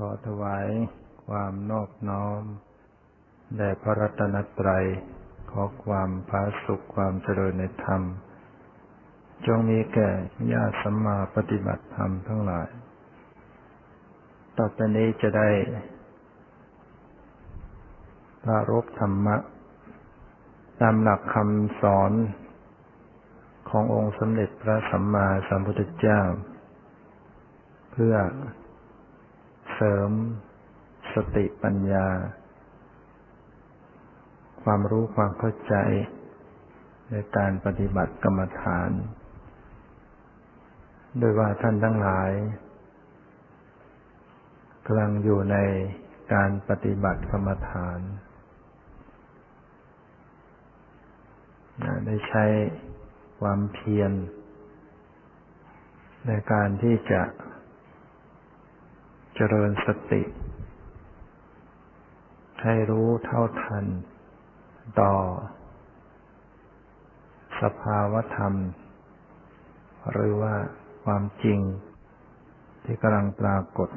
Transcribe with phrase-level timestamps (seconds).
[0.00, 0.68] ขอถวาย
[1.26, 2.42] ความนอบน้อม
[3.56, 4.84] แด่พระรัตนตรัย
[5.50, 8.02] ขอความพาสุขความเจริญในธรรม
[9.46, 10.10] จงมีแก่
[10.52, 12.68] ญาติสัมมาปฏิบัติธรรมทั้งหลาย
[14.58, 15.48] ต่อไปนี้จะได้
[18.42, 19.36] ปรารบธรรมะ
[20.80, 22.12] ตามหลักคำสอน
[23.68, 26.20] ขององค์สมเด็จพระสัมมาสัมพุทธเจ้า
[27.92, 28.14] เพื่อ
[29.76, 30.10] เสริม
[31.14, 32.08] สติปัญญา
[34.62, 35.74] ความรู้ความเข้าใจ
[37.10, 38.90] ในการปฏิบัติกรรมฐาน
[41.18, 42.30] โดยว่าท่านทั้งหลาย
[44.86, 45.56] กำลังอยู่ใน
[46.34, 47.98] การปฏิบัติกรรมฐาน
[52.06, 52.44] ได้ใช้
[53.40, 54.12] ความเพียร
[56.26, 57.22] ในการที่จะ
[59.38, 60.22] เจริญสติ
[62.62, 63.84] ให้รู้เท่าทัน
[65.00, 65.14] ต่อ
[67.60, 68.54] สภาวธรรม
[70.10, 70.54] หรือว่า
[71.04, 71.60] ความจริง
[72.84, 73.90] ที่กำลังปรากฏ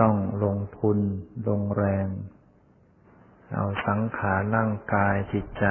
[0.00, 0.98] ต้องลงทุน
[1.48, 2.06] ลงแรง
[3.54, 5.64] เอาสังขารร่างกายจิตใจ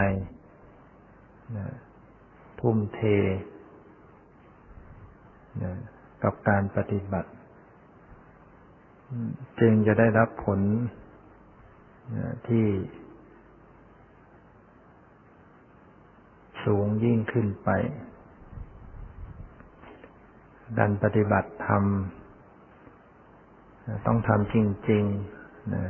[2.59, 3.01] ทุ่มเท
[6.23, 7.29] กับการปฏิบัติ
[9.59, 10.59] จึงจะได้รับผล
[12.47, 12.65] ที่
[16.65, 17.69] สูงยิ่งขึ้นไป
[20.77, 21.83] ดันปฏิบัติธรรม
[24.05, 24.55] ต้องทำจ
[24.89, 25.85] ริงๆนะ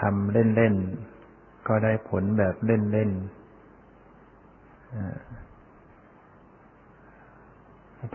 [0.00, 3.36] ทำเล่นๆ ก็ได้ผลแบบเล่นๆ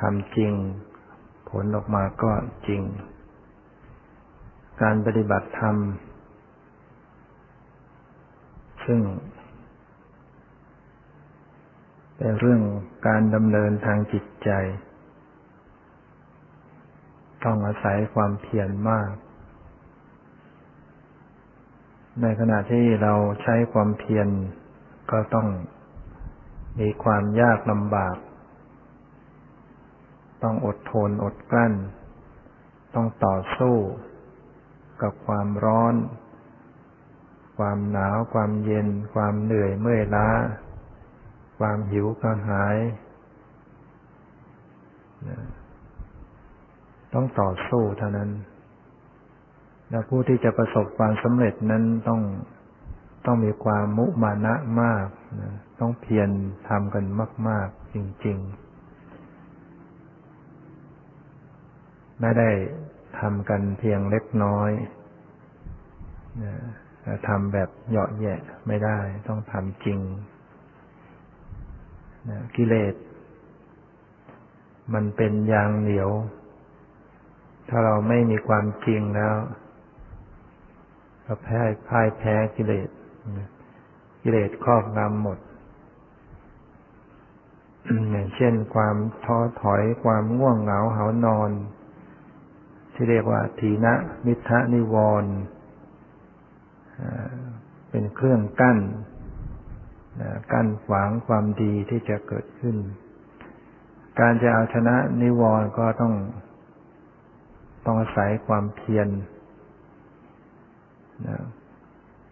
[0.01, 0.53] ทำจริง
[1.49, 2.31] ผลออกมาก็
[2.67, 2.81] จริง
[4.81, 5.75] การปฏิบัติธรรม
[8.85, 9.01] ซึ่ง
[12.17, 12.61] เป็นเรื่อง
[13.07, 14.49] การดำเนินทางจิตใจ
[17.43, 19.11] ต้องอาศัยความเพียรมาก
[22.21, 24.27] ในขณะที่เราใช้ความเพียร
[25.11, 25.47] ก็ต้อง
[26.79, 28.15] มีความยากลำบาก
[30.43, 31.73] ต้องอดทนอดกลั้น
[32.95, 33.75] ต้องต่อสู้
[35.01, 35.95] กับความร้อน
[37.57, 40.29] ความหนาว ความเย็น ความเหนื่อยเมื่อยล้า
[41.59, 42.77] ความหิวกระหาย
[47.13, 48.29] ต้องต่อสู้เท่านั้น
[49.89, 52.21] และผู้ที่จะประสบความสำเร็จนั้นต้อง
[53.25, 55.07] ต้องมีความมุมานะมาก
[55.79, 56.29] ต้องเพียร
[56.67, 57.05] ทำกัน
[57.47, 58.70] มาก ๆ จริง ๆ
[62.21, 62.49] ไม่ได้
[63.19, 64.71] ทำกันเพียงเล็กน้อย
[67.27, 69.99] ทำแบบเหยาะแยะไม่ได้ ต้องทำจริง
[72.55, 72.95] กิเลส
[74.93, 76.09] มันเป็นยางเหนียว
[77.69, 79.35] ถ้าเราไม่มีความจริงแล้ว
[81.23, 82.89] เราแพ้พ่ายแพ้กิเลส
[84.21, 85.39] กิเลสครอบงำหมด
[88.11, 88.95] อย่างเช่นความ
[89.25, 91.51] ท้อถอยความง่วงเหงาเหานอน
[93.01, 93.93] ที่เรียกว่า ทีนะ
[94.25, 95.33] มิทะนิวรณ์
[97.89, 98.77] เป็นเครื่องกั้น
[100.51, 102.75] กั้นขวางความดีที่จะเกิดขึ้น
[104.19, 106.13] การจะเอาชนะนิวรณ์ก็ต้อง
[107.85, 109.07] ต้องอาศัยความเพียร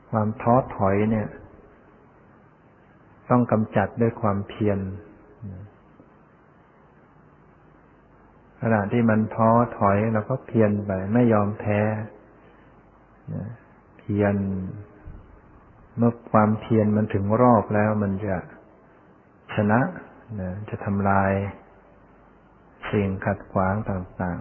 [0.10, 1.28] ความท้อถอยเนี่ย
[3.30, 4.80] ต้องกำจัดด้วยความเพียร
[8.62, 11.80] ขณะที่มันท้อถอยเราก็เพียรไป ไม่ยอมแพ้
[14.00, 14.36] เพียร
[15.98, 18.38] เมื่อความเพียรมันถึงรอบแล้ว มันจะ
[19.56, 19.80] ชนะ
[20.70, 21.32] จะทำลาย
[22.92, 24.40] สิ่งขัดขวางต่าง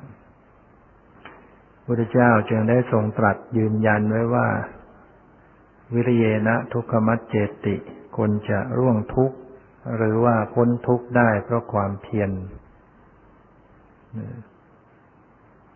[0.83, 4.49] ๆพุทธเจ้าจึงได้ทรงตรัสยืนยันไว้ว่า
[5.95, 7.35] วิริเยนะทุกขมัจเจ
[7.65, 7.77] ติ
[8.17, 9.37] คนจะร่วงทุกข์
[9.97, 12.31] หรือว่าพ้นทุกข์ได้เพราะความเพียร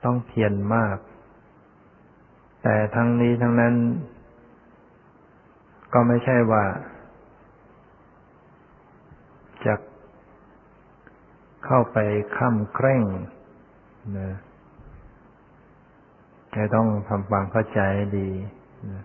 [0.05, 0.97] ต้องเพียรมาก
[2.63, 3.75] แต่ทั้งนี้ทั้งนั้น
[5.93, 6.65] ก็ไม่ใช่ว่า
[9.67, 9.75] จะ
[11.65, 11.99] เข้าไป
[12.37, 13.03] ค้ำเคร่ง
[14.19, 14.31] นะ
[16.55, 17.81] จะต้องทำความเข้าใจ
[18.17, 18.29] ดี
[18.91, 19.03] นะ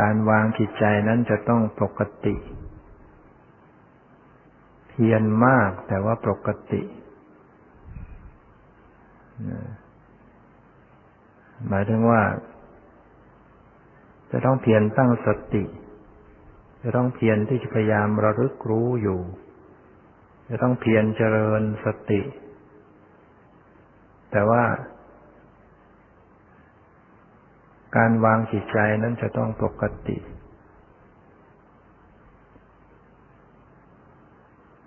[0.00, 2.36] การวางจิตใจนั้นจะต้องปกติ
[4.88, 6.82] เพียรมากแต่ว่าปกติ
[11.68, 12.22] หมายถึงว่า
[14.30, 15.64] จะต้องเพียรตั้งสติ
[16.82, 19.20] จะต้องเพียรที่จะพยายามระลึกรู้อยู่
[20.48, 22.22] จะต้องเพียรเจริญสติ
[24.30, 24.64] แต่ว่า
[27.96, 30.18] การวางจิตใจนั้นจะต้องปกติ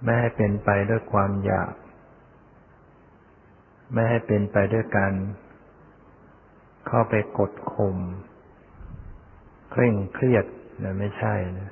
[0.04, 1.74] ไม่ให้เป็นไปด้วยความอยาก
[3.94, 5.14] ไม่ให้เป็นไปด้วยการ
[6.88, 7.98] เข้าไปกดข่ม
[9.72, 10.46] เคร่งเครียด
[10.84, 11.72] นะไม่ใช่นะ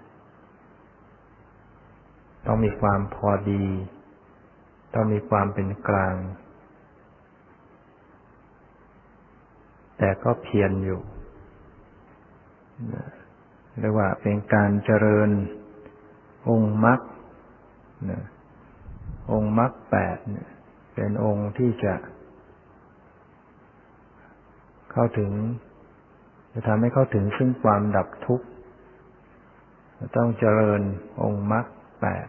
[2.46, 3.66] ต้องมีความพอดี
[4.94, 6.16] ต้องมีความเป็นกลาง
[9.98, 11.02] แต่ก็เพียรอยู่
[13.80, 15.30] เรียกว่าเป็นการเจริญ
[16.50, 17.00] องค์มรรค
[18.12, 18.24] นะ
[19.32, 20.50] องค์มรรคแปดเนี่ย
[21.00, 21.94] เป็นองค์ที่จะ
[24.92, 25.32] เข้าถึง
[26.54, 28.46] จะทำให้เข้าถึงซึ่งความดับทุกข์
[30.16, 30.82] ต้องเจริญ
[31.22, 31.66] องค์มรรค
[32.00, 32.28] แปด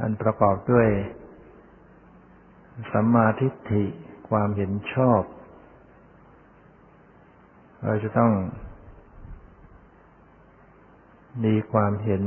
[0.00, 0.88] อันประกอบด้วย
[2.92, 3.84] สัมมาทิฏฐิ
[4.28, 5.22] ความเห็นชอบ
[7.84, 8.32] เราจะต้อง
[11.44, 12.22] มีความเห็น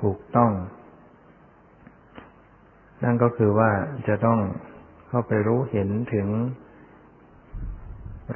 [0.00, 0.52] ถูกต้อง
[3.04, 3.70] นั่นก็คือว่า
[4.08, 4.40] จะต้อง
[5.08, 6.28] เข้าไปรู้เห็นถึง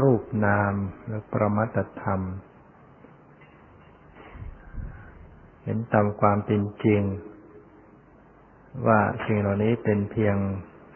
[0.00, 0.75] รูปนาม
[1.08, 2.20] และประมัตธรรม
[5.64, 7.02] เห็นตามความเป็นจริง
[8.86, 10.36] ว่าสิ่งเหล่านี้เป็นเพียง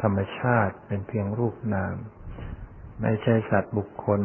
[0.03, 1.95] ธรรมชาติ เป็นเพียงรูปนาม
[3.01, 4.21] ไม่ใช่สัตว์บุคคล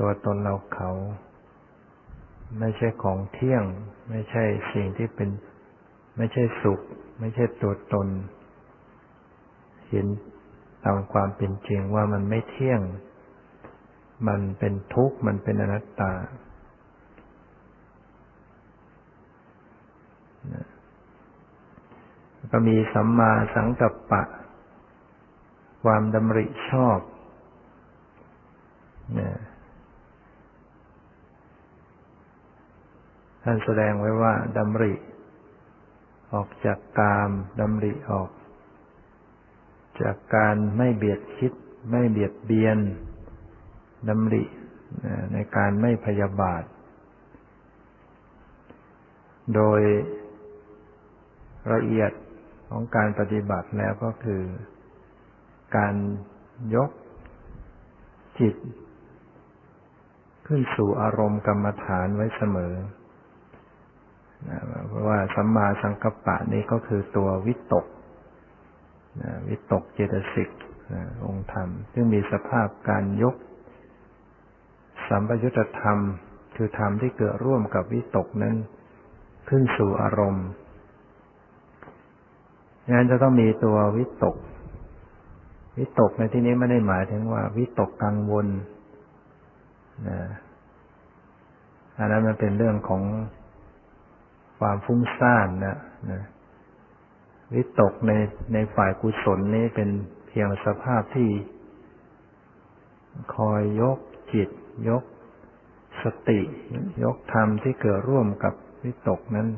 [0.00, 0.90] ตัวตนเราเขา
[2.58, 3.64] ไม่ใช่ของเที่ยง
[4.10, 5.28] ไม่ใช่สิ่งที่เป็น
[6.16, 6.80] ไม่ใช่สุข
[7.20, 8.08] ไม่ใช่ตัวตน
[9.88, 10.06] เห็น
[10.84, 12.80] ตามความเป็นจริงว่ามันไม่เที่ยง
[14.28, 16.12] มันเป็นทุกข์ มันเป็นอนัตตา
[22.52, 24.22] ก็มีสัมมาสังกัปปะ
[25.84, 26.98] ความดำริชอบ
[29.14, 29.34] เนี่ย
[33.42, 34.94] ท่านแสดงไว้ว่าดำริ
[36.32, 38.30] ออกจากกามดำริออก
[40.02, 41.52] จากการไม่เบียดคิด
[41.90, 42.78] ไม่เบียดเบียน
[44.08, 44.44] ดำริ
[45.32, 46.62] ในการไม่พยาบาท
[49.54, 49.80] โดย
[51.72, 52.12] ละเอียด
[52.70, 54.42] ของการปฏิบัติแล้วก็คือ
[55.76, 55.94] การ
[56.74, 56.90] ยก
[58.40, 58.56] จิต
[60.46, 62.74] ขึ้นสู่อารมณ์กรรมฐานไว้เสมอ
[64.88, 67.86] เพราะว่าสัมมาสังกัปปะนี้ก็คือตัววิตก
[69.48, 70.50] วิตกเจตสิก
[71.26, 73.34] องค์ธรรม ซึ่งมีสภาพการยก
[75.08, 75.98] สัมปยุตธรรม
[76.56, 78.54] คือธรรมที่เกิดร่วมกับวิตกนั้น
[79.48, 80.46] ขึ้นสู่อารมณ์
[82.92, 84.36] งั้นจะต้องมีตัววิตก
[85.78, 88.46] วิตกในที่นี้ไม่ได้หมายถึงว่า วิตกกังวล
[90.08, 90.20] นะ
[91.98, 93.02] อันนั้นมันเป็นเรื่องของ
[94.60, 95.78] ความฟุ้งซ่านนะ
[96.10, 96.22] นะ
[97.54, 98.12] วิตกใน
[98.52, 99.90] ในฝ่ายกุศลนี้เป็น
[100.28, 101.28] เพียงสภาพที่
[103.36, 103.98] คอยยก
[104.32, 104.48] จิต
[104.88, 105.02] ยก
[106.02, 106.40] สติ
[107.04, 109.48] ยกธรรมที่เกิดร่วมกับวิตกนั้น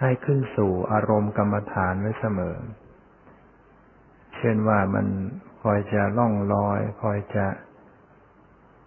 [0.00, 2.56] ให้ขึ้นสู่อารมณ์กรรมฐานไว้เสมอ
[4.36, 5.06] เช่นว่ามัน
[5.62, 7.46] คอยจะล่องลอย คอยจะ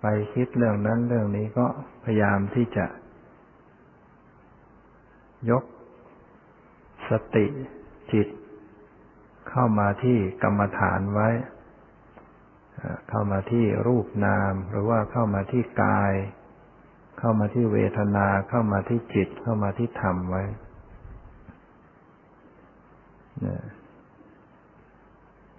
[0.01, 1.65] ไปคิดเรื่องนั้นเรื่องนี้ก็
[2.03, 2.85] พยายามที่จะ
[5.50, 5.63] ยก
[7.09, 7.45] สติ
[8.12, 8.27] จิต
[9.50, 11.29] เข้ามาที่กรรมฐานไว้
[13.09, 16.13] เข้ามาที่รูปนาม หรือว่าเข้ามาที่กาย
[17.19, 20.43] เข้ามาที่เวทนา เข้ามาที่จิต เข้ามาที่ธรรมไว้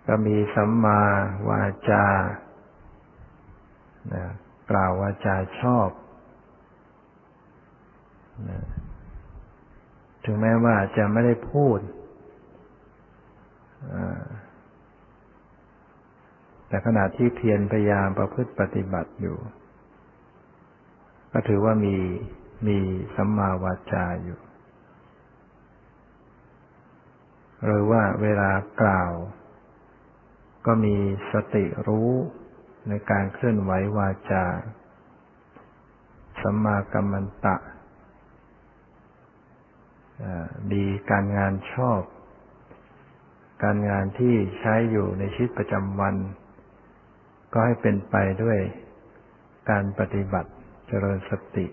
[0.06, 1.00] ก็มีสัมมา
[1.48, 2.06] วาจา
[4.70, 5.88] กล่าววาจาชอบ
[10.24, 11.78] ถึงแม้ว่าจะไม่ได้พูด
[16.68, 19.36] แต่ขณะที่เพียรพยายามประพฤติปฏิบัติอยู่
[21.32, 21.96] ก็ถือว่ามี
[22.66, 22.78] มี
[23.14, 24.38] สัมมาวาจาอยู่
[27.64, 28.50] หรือว่าเวลา
[28.80, 29.12] กล่าว
[30.66, 30.96] ก็มี
[31.32, 32.10] สติรู้
[32.88, 34.44] ในการเคลื่อนไหววาจา
[36.42, 37.56] สัมมากัมมันตะ
[40.73, 42.00] มีการงานชอบ
[43.64, 46.14] การงานที่ใช้อยู่ในชีวิตประจำวัน
[47.52, 48.59] ก็ให้เป็นไปด้วย
[49.71, 50.50] การปฏิบัติ
[50.88, 51.66] เจริญสติ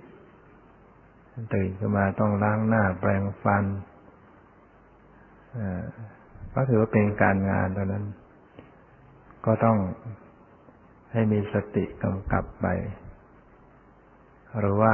[1.54, 3.64] ตื่นขึ้นมาต้องล้างหน้าแปรงฟัน
[6.54, 8.06] ก็ถือว่าเป็นการงานตอนนั้น
[9.46, 9.78] ก็ต้อง
[11.12, 12.68] ให้มีสติกำกับไป
[14.60, 14.94] หรือว่า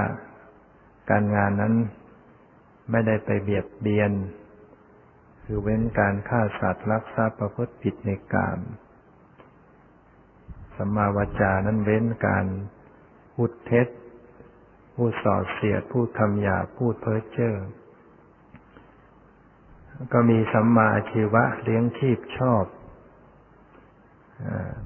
[1.11, 1.73] การงานนั้น
[2.91, 4.11] ไม่ได้ไปเบียดเบียน
[5.43, 8.59] คือเว้นการฆ่าสัตว์รักทรัพย์ประพฤติผิดในกาม
[10.75, 12.45] สัมมาวจานั้นเว้นการ
[13.33, 13.87] พูดเท็จ
[14.95, 17.55] พูดส่อเสียด พูดคำหยาพูดเพ้อเจ้อ
[20.13, 22.65] ก็มีสัมมาอาชีวะเลี้ยงชีพชอบ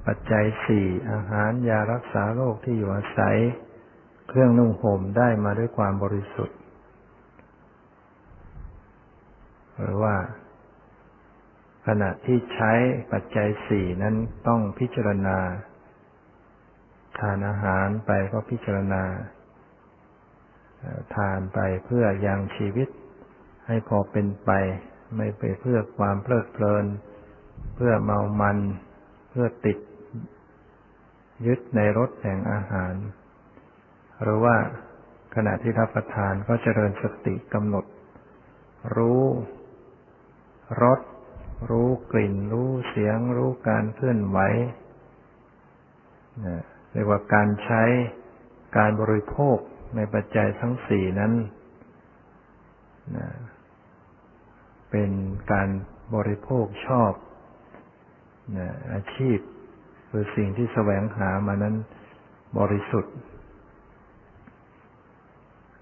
[0.06, 3.36] ปัจจัยสี่อาหารยารักษาโรคที่อยู่อาศัย
[4.28, 6.58] เครื่องนุ่งห่มได้มาด้วยความบริสุทธิ์
[9.80, 10.16] หรือว่า
[11.86, 12.72] ขณะที่ใช้
[13.12, 14.14] ปัจจัยสี่นั้น
[14.48, 15.38] ต้องพิจารณา
[17.18, 19.02] ทานอาหารไปก็พิจารณา
[21.16, 22.88] ทานไปเพื่อยังชีวิต
[23.66, 24.50] ให้พอเป็นไป
[25.16, 26.84] ไม่ไปเพื่อความเพลิดเพลิน
[27.74, 28.58] เพื่อเมามัน
[29.30, 29.78] เพื่อติด
[31.46, 32.94] ยึดในรสแห่งอาหาร
[34.22, 34.56] หรือว่า
[35.34, 37.84] ขณะที่รับประทานก็เจริญสติกำหนด
[38.96, 39.22] รู้
[40.82, 41.00] รส
[41.70, 44.38] รู้กลิ่น รู้เสียง รู้การเคลื่อนไหว
[46.92, 47.82] เรียกว่าการใช้
[48.76, 49.58] การบริโภค
[49.96, 51.32] ในปัจจัยทั้งสี่นั้น
[54.90, 55.10] เป็น
[55.52, 55.68] การ
[56.14, 57.12] บริโภคชอบ
[58.92, 59.38] อาชีพ
[60.10, 61.76] คือสิ่งที่แสวงหามานั้น
[62.58, 63.14] บริสุทธิ์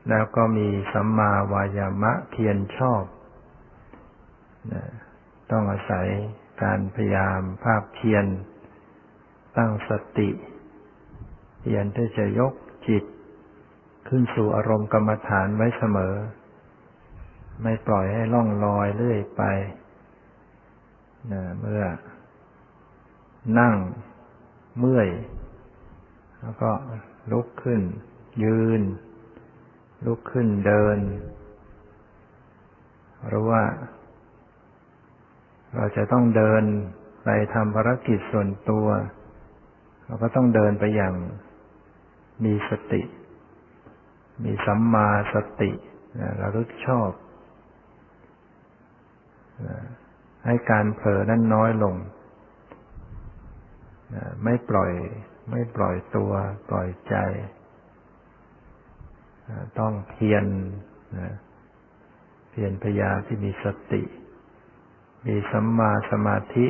[0.09, 3.02] แล้วก็มีสัมมาวายามะเพียรชอบ
[5.50, 6.07] ต้องอาศัย
[6.62, 8.26] การพยายามภาคเพียร
[9.57, 10.31] ตั้งสติ
[11.61, 12.52] เพียรที่จะยก
[12.88, 13.05] จิต
[14.09, 16.14] ขึ้นสู่อารมณ์กรรมฐานไว้เสมอ
[17.62, 19.43] ไม่ปล่อยให้ล่องลอยเรื่อยไป
[21.61, 21.85] เมื่อ
[23.59, 23.76] นั่ง
[24.79, 25.09] เมื่อย
[26.40, 26.71] แล้วก็
[27.33, 27.81] ลุกขึ้น
[28.45, 28.83] ยืน
[30.07, 30.99] ลุกขึ้นเดิน
[33.29, 33.62] หรือว่า
[35.77, 36.62] เราจะต้องเดิน
[37.25, 38.87] ไปทำภารกิจส่วนตัว
[40.05, 41.15] เราก็ต้องเดินไปอย่าง
[42.45, 43.03] มีสติ
[44.45, 45.71] มีสัมมาสติ
[46.41, 47.11] ระลึกชอบ
[50.45, 51.97] ให้การเผลอนั้นน้อยลง
[54.45, 54.93] ไม่ปล่อย
[55.50, 56.33] ไม่ปล่อยตัว
[56.69, 57.17] ปล่อยใจ
[59.79, 60.45] ต้องเพียร
[62.50, 64.03] เพียรพยาที่มีสติ
[65.27, 66.67] มีสัมมาสมาธิ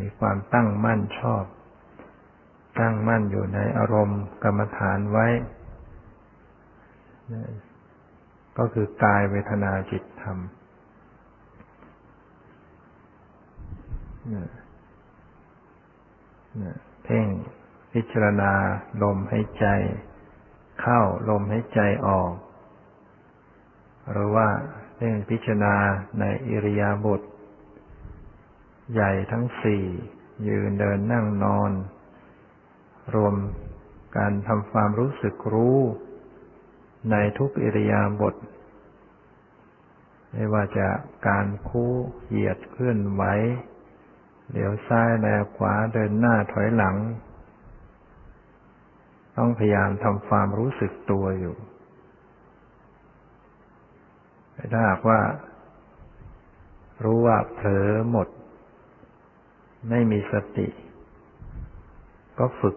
[0.00, 1.44] มีความตั้งมั่นชอบ
[2.80, 5.26] ตั้งมั่นอยู่ในอารมณ์กรรมฐานไว้
[8.58, 10.38] ก็คือกายเวทนาจิตธรรม
[17.04, 17.26] เพ่ง
[17.92, 18.52] พิจารณา
[19.02, 19.66] ลมหายใจ
[20.80, 22.32] เข้าลมหายใจออก
[24.10, 24.48] หรือว่า
[24.96, 25.74] เพ่งพิจารณา
[26.20, 27.20] ในอิริยาบถ
[28.92, 29.84] ใหญ่ทั้งสี่
[30.48, 31.72] ยืนเดินนั่งนอน
[33.14, 33.34] รวม
[34.16, 35.78] การทำความรู้สึกรู้
[37.10, 38.34] ในทุกอิริยาบถ
[40.32, 40.88] ไม่ว่าจะ
[41.28, 41.92] การคู่
[42.28, 43.22] เหยียดเคลื่อนไหว
[44.52, 46.96] เดี๋ยวซ้ายแลขวาเดินหน้าถอยหลัง
[49.36, 51.56] ต้องพยายามทำความรู้สึกตัวอยู่
[54.72, 55.20] ถ้าหากว่า
[57.04, 58.28] รู้ว่าเผลอหมด
[59.88, 60.68] ไม่มีสติ
[62.38, 62.76] ก็ฝึก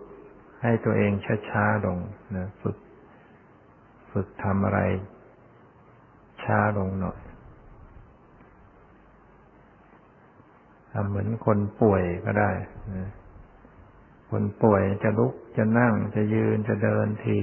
[0.62, 1.12] ให้ตัวเอง
[1.50, 1.98] ช้าๆลง
[2.36, 2.78] นะฝึก
[4.12, 4.80] ฝึกทำอะไร
[6.44, 7.20] ช้าลงหน่อย
[10.92, 12.52] ทำเหมือนคนป่วยก็ได้
[12.96, 13.10] นะ
[14.32, 17.40] คนป่วยจะลุกจะนั่งจะยืนจะเดินที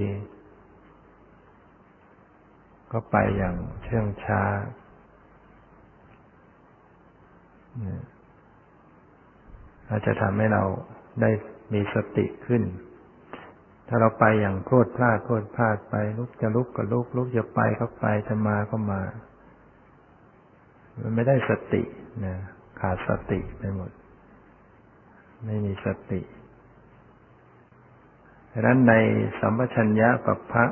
[2.92, 4.42] ก็ไปอย่างเชื่องช้า
[9.92, 10.64] อาจจะทำให้เรา
[11.20, 11.30] ได้
[11.72, 12.62] มีสติขึ้น
[13.88, 19.02] ถ้าเราไปอย่างโคตรพลาดโคตรพลาดไป ลุกจะลุกก็ลุก ลุกจะไปก็ไปจะมาก็มา
[21.00, 21.82] มันไม่ได้สติ
[22.24, 22.36] นะ
[22.80, 23.90] ขาดสติไปหมด
[25.44, 26.20] ไม่มีสติ
[28.50, 28.94] ดังนั้นใน
[29.40, 30.64] สัมปชัญญะปัปพะ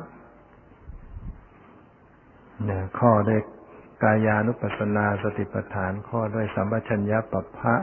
[2.64, 3.40] เนี่ยข้อด้วย
[4.02, 7.74] กายานุปัสสนาสติปัฏฐานข้อด้วยสัมปชัญญะปัปพะ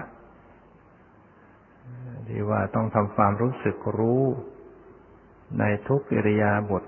[2.27, 4.23] ที่ว่าต้องทำความรู้สึกรู้
[5.59, 6.83] ในทุกอิริยาบถ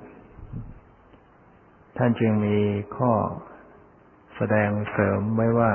[1.98, 2.58] ท่านจึงมี
[2.98, 3.12] ข้อ
[4.36, 5.74] แสดงเสริมไว้ว่า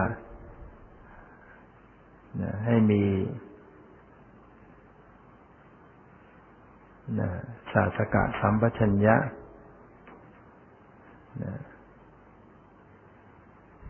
[2.64, 3.04] ให้มี
[7.73, 9.16] ศาสกะสัมปชัญญะ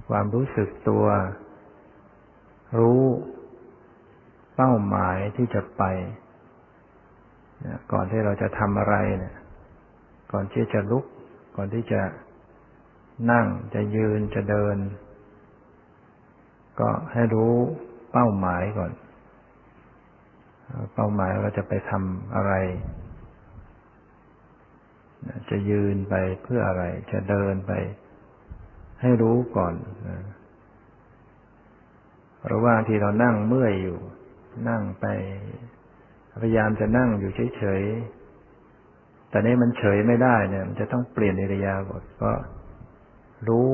[0.08, 1.04] ความรู้สึกตัว
[2.78, 3.02] รู้
[4.56, 5.82] เป้าหมายที่จะไป
[7.92, 9.34] ก่อนที่เราจะทำอะไรเนี่ย
[10.32, 11.04] ก่อนที่จะลุก
[11.56, 12.00] ก่อนที่จะ
[13.30, 14.76] นั่งจะยืนจะเดิน
[16.80, 17.54] ก็ให้รู้
[18.12, 18.92] เป้าหมายก่อน
[20.94, 22.52] เป้าหมายเราจะไปทำอะไร
[25.50, 27.72] จะยืนไปเพื่ออะไร จะเดินไป
[29.00, 29.74] ให้รู้ก่อน
[32.52, 33.98] ระหว่างที่เรานั่งเมื่อยอยู่
[34.68, 35.06] นั่งไป
[36.42, 42.32] พยายามจะนั่งอยู่เฉยๆ แต่นี้มันเฉยไม่ได้เนี่ย มันจะต้องเปลี่ยนอิริยาบถก็
[43.48, 43.70] รู้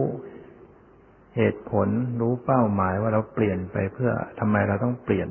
[1.37, 1.89] เหตุผล
[2.21, 4.11] รู้เป้าหมายว่าเราเปลี่ยนไปเพื่อ
[4.41, 5.29] ทำไมเราต้องเปลี่ยน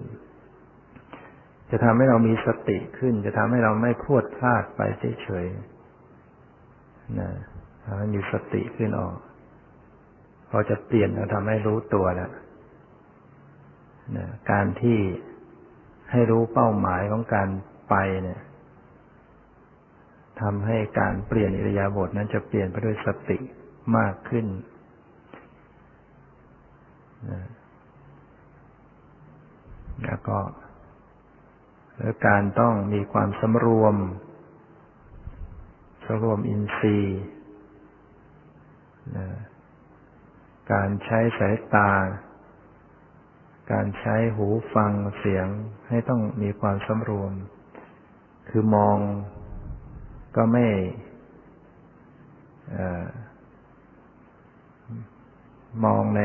[1.72, 4.82] จะทำให้เรามีสติขึ้น จะทำให้เราไม่พรวดพลาดไป
[5.24, 7.30] เฉยๆนะ
[7.86, 9.18] ทำให้มีสติขึ้นออก
[10.50, 12.32] พอจะเปลี่ยนเราทำให้รู้ตัวแล้ว
[14.18, 15.00] นะการที่
[16.12, 17.50] ให้รู้เป้าหมายของการ
[17.90, 18.42] ไปเนี่ย
[20.42, 23.38] ทำให้การเปลี่ยนอิริยาบถนั้นจะเปลี่ยนไปด้วยสติ
[23.98, 24.46] มากขึ้น
[30.06, 30.40] แล้วก็
[31.98, 33.96] แล้วการต้องมีความสำรวม
[36.06, 37.20] สำรวมอินทรีย์
[40.72, 41.92] การใช้สายตา
[43.72, 45.48] การใช้หูฟังเสียง
[45.90, 47.32] ให้ต้องมีความสำรวม
[48.50, 48.98] คือมอง
[50.36, 50.68] ก็ไม่
[55.86, 56.22] มองใน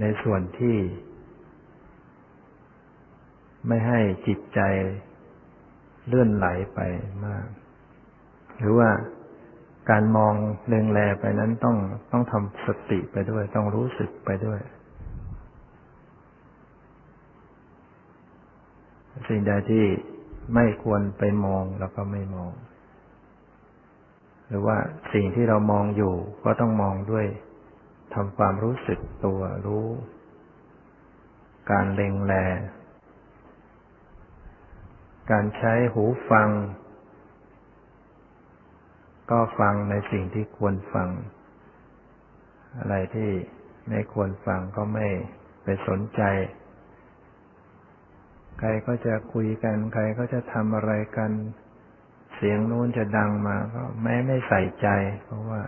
[0.00, 0.76] ในส่วนที่
[3.68, 4.60] ไม่ให้จิตใจ
[6.08, 6.80] เลื่อนไหลไป
[7.26, 7.46] มาก
[8.58, 8.90] หรือว่า
[9.90, 10.34] การมอง
[10.68, 11.76] เล็งแลไปนั้นต้อง
[12.12, 14.60] ต้องทำสติไปด้วย ต้องรู้สึกไปด้วย
[19.28, 19.86] สิ่งใดที่
[20.54, 22.52] ไม่ควรไปมองแล้วก็ไม่มอง
[24.48, 24.78] หรือว่า
[25.14, 27.26] สิ่งที่เรามองอยู่ก็ต้องมองด้วย
[28.14, 29.86] ทำความรู้สึกตัวรู้
[31.70, 32.34] การเล็งแล
[35.30, 36.48] การใช้หูฟัง
[39.30, 41.08] ก็ฟังในสิ่งที่ควรฟัง
[42.78, 43.30] อะไรที่
[43.88, 45.06] ไม่ควรฟังก็ไม่
[45.62, 46.22] ไปสนใจ
[48.64, 51.30] ใครก็จะคุยกัน ใครก็จะทำอะไรกัน
[52.34, 54.88] เสียงนู้นจะดังมาก็แม้ไม่ใส่ใจ
[55.24, 55.62] เพราะว่า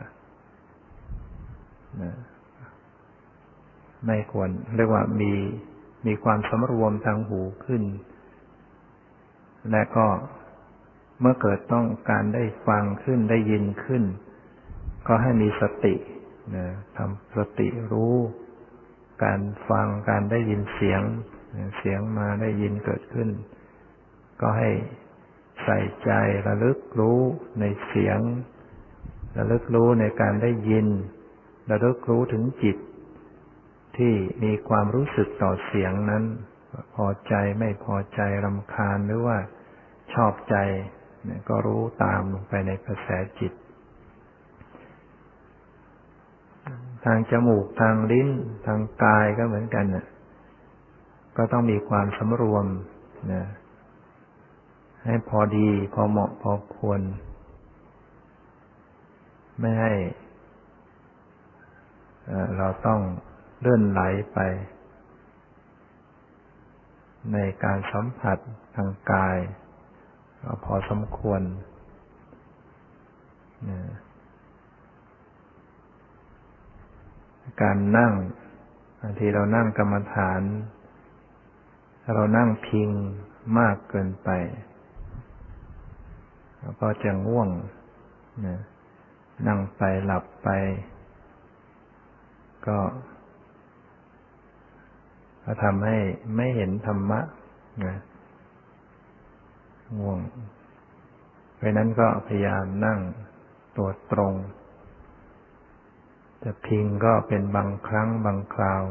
[4.07, 5.33] ไม่ควร เรียกว่ามี
[6.07, 7.83] มีความสำรวมทางหูขึ้น
[9.71, 10.07] และก็
[11.21, 14.03] เมื่อเกิดต้องการได้ฟังขึ้นได้ยินขึ้น
[15.07, 15.95] ก็ให้มีสติ
[16.57, 18.15] นะทำสติรู้
[19.25, 21.03] การฟังการได้ยินเสียง
[21.79, 23.29] เสียงมาได้ยินเกิดขึ้น
[24.41, 24.71] ก็ให้
[25.65, 26.11] ใส่ใจ
[26.47, 27.21] ระลึกรู้
[27.61, 28.19] ในเสียง
[29.39, 30.87] ระลึกรู้ในการได้ยิน
[31.71, 32.77] ระลึกรู้ถึงจิต
[33.97, 34.15] ที่
[34.45, 36.25] มีความรู้สึกต่อเสียงนั้น
[36.95, 39.39] พอใจไม่พอใจรำคาญหรือว่า
[40.15, 40.57] ชอบใจ
[41.49, 43.09] ก็รู้ตามลงไปในกระแส
[43.41, 43.53] จิต
[47.05, 48.29] ทางจมูกทางลิ้น
[48.67, 50.05] ทางกายก็เหมือนกันน่ะ
[51.37, 52.67] ก็ต้องมีความสำรวม
[53.33, 53.45] นะ
[55.05, 57.01] ให้พอดีพอเหมาะพอควร
[59.61, 59.93] ไม่ให้
[62.57, 63.01] เราต้อง
[63.61, 64.01] เลื่อนไหล
[64.33, 64.39] ไป
[67.33, 68.39] ในการสัมผัส
[68.75, 69.39] ทางกาย
[70.65, 71.43] พอสมควร
[77.63, 78.13] การนั่ง
[79.01, 80.41] บางทีเรานั่งกรรมฐาน
[82.13, 82.91] เรานั่งพิง
[83.59, 84.31] มากเกินไป
[86.81, 87.49] ก็จะง่วง
[88.47, 88.59] นะ
[89.47, 90.49] นั่งไปหลับไป
[92.67, 92.79] ก็
[95.63, 95.99] ทำให้
[96.37, 97.21] ไม่เห็นธรรมะ
[97.87, 97.97] นะ
[99.99, 100.19] ง่วง
[101.57, 102.99] เพราะนั้นก็พยายามนั่ง
[103.77, 104.35] ตัวตรง
[106.43, 108.83] จะพิงก็เป็นบางครั้งบางคราว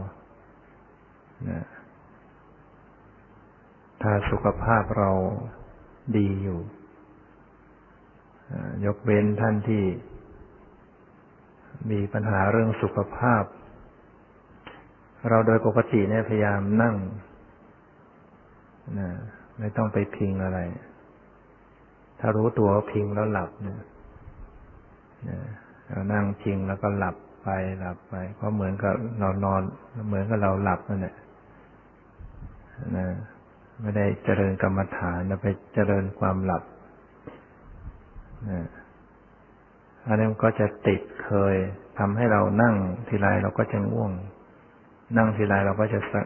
[1.49, 1.63] นะ
[4.05, 5.09] ถ้าสุขภาพเรา
[6.17, 6.59] ดีอยู่
[8.85, 9.83] ยกเว้นท่านที่
[11.91, 13.43] มีปัญหาเรื่องสุขภาพ
[15.29, 16.95] เราโดยปกติเนี่ยพยายามนั่ง
[18.99, 19.09] นะ
[19.59, 20.59] ไม่ต้องไปพิงอะไร
[22.19, 23.79] ถ้ารู้ตัวพิงแล้วหลับเนี่ย
[25.89, 29.61] เรานั่งพิงแล้วก็หลับไปหลับไป ก็เหมือนกับเรานอน
[30.07, 31.15] เหมือนกับเราหลับนั่นแหละ
[32.97, 33.05] นะ
[33.81, 36.63] ไม่ได้เจริญกรรมฐานไปเจริญความหลับ
[40.07, 41.55] อันนี้มันก็จะติดเคย
[41.99, 42.75] ทำให้เรานั่ง
[43.07, 44.11] ทีไรเราก็จะง่วง
[45.17, 46.21] นั่งทีไรเราก็จะสั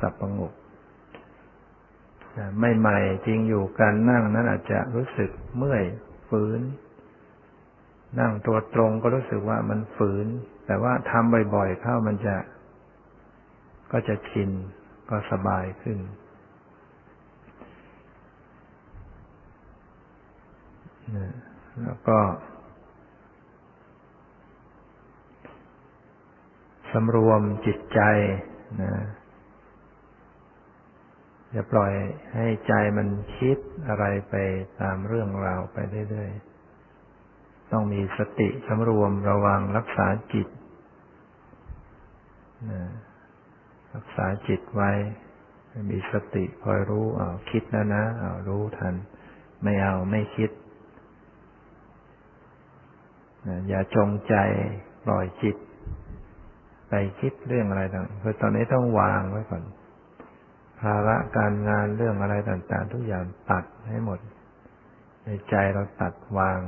[0.00, 0.52] สับประงก
[2.60, 5.84] ไม่ใหม่จริงอยู่การนั่งนั้นอาจจะรู้สึกเมื่อย
[6.28, 6.60] ฝืน
[8.20, 10.26] นั่งตัวตรงก็รู้สึกว่ามันฝืน
[10.66, 12.36] แต่ว่าทำบ่อยๆเข้ามันจะ
[13.92, 14.50] ก็จะชิน
[15.10, 15.98] ก็สบายขึ้น
[21.82, 22.18] แล้วก็
[26.92, 28.00] สำรวมจิตใจ
[28.82, 28.92] นะ
[31.52, 31.92] อย่าปล่อย
[32.34, 34.34] ให้ใจมันคิดอะไรไป
[34.80, 35.78] ตามเรื่องราวไป
[36.10, 40.48] เรื่อยๆ ต้องมีสติสำรวมระวังรักษาจิต
[42.70, 42.82] นะ
[43.94, 44.90] รักษาจิตไว้
[45.90, 48.94] มีสติคอยรู้อาคิดแล้วนะอารู้ทัน
[49.62, 50.50] ไม่เอาไม่คิด
[53.68, 54.34] อย่าจงใจ
[55.04, 55.56] ปล่อยจิต
[56.88, 59.62] ไปคิดเรื่องอะไรต่างคือตอนนี้ต้องวางไว้ก่อน
[60.80, 64.18] ภาระการงานเรื่องอะไรต่างๆ ทุกอย่างตัดให้หมด
[65.24, 66.58] ในใจเราตัดวาง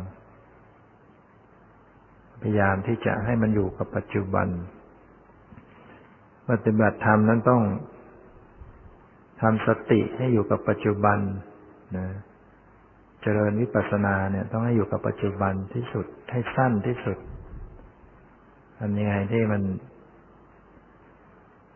[2.41, 4.49] พยายามที่จะให้มันอยู่กับปัจจุบัน
[6.51, 7.63] ปฏิบัติธรรมนั้นต้อง
[9.41, 11.19] ทำสติให้อยู่กับปัจจุบัน
[11.97, 12.07] นะ
[13.27, 17.19] เจริญวิปัสสนาเนี่ย ต้องให้อยู่กับปัจจุบันที่สุดให้สั้นที่สุด
[18.79, 19.63] ทำยังไงที่มัน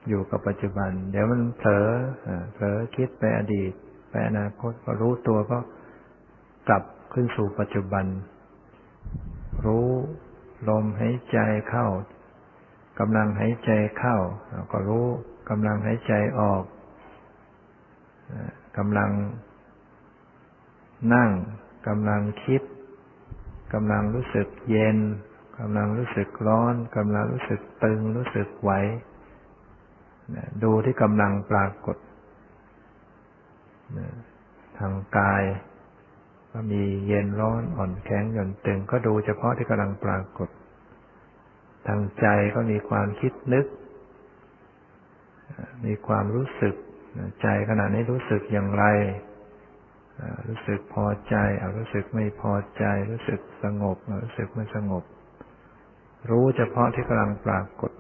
[0.09, 1.87] อยู่กับปัจจุบัน เดี๋ยวมันเผลอ
[2.53, 3.73] เผลอคิดไปอดีต
[4.11, 5.59] ไปอนาคตพอรู้ตัวก็
[6.69, 6.83] กลับ
[7.13, 8.05] ขึ้นสู่ปัจจุบัน
[9.65, 9.89] รู้
[10.69, 11.87] ลมหายใจเข้า
[13.01, 14.17] กำลังหายใจเข้า
[14.73, 15.07] ก็รู้
[15.51, 16.63] กำลังหายใจออก
[18.79, 19.11] กำลัง
[21.15, 21.31] นั่ง
[21.89, 22.63] กำลังคิด
[23.75, 24.99] กำลังรู้สึกเย็น
[25.59, 28.73] กำลังรู้สึกร้อนกำลังรู้สึกตึงรู้สึกไหว
[30.63, 31.97] ดูที่กำลังปรากฏ
[34.79, 35.43] ทางกาย
[36.53, 40.49] ก็มีเย็นร้อนอ่อนแข็งหย่อนตึงก็ดูเฉพาะที่กำลังปรากฏ
[41.87, 43.67] ทางใจก็มีความคิดนึก
[45.87, 46.75] มีความรู้สึก
[47.43, 48.85] ใจขณะนี้รู้สึกอย่างไร
[50.49, 51.35] รู้สึกพอใจ
[51.79, 55.05] รู้สึกไม่พอใจ รู้สึกสงบรู้สึกไม่สงบ
[56.31, 57.93] รู้เฉพาะที่กำลังปรากฏ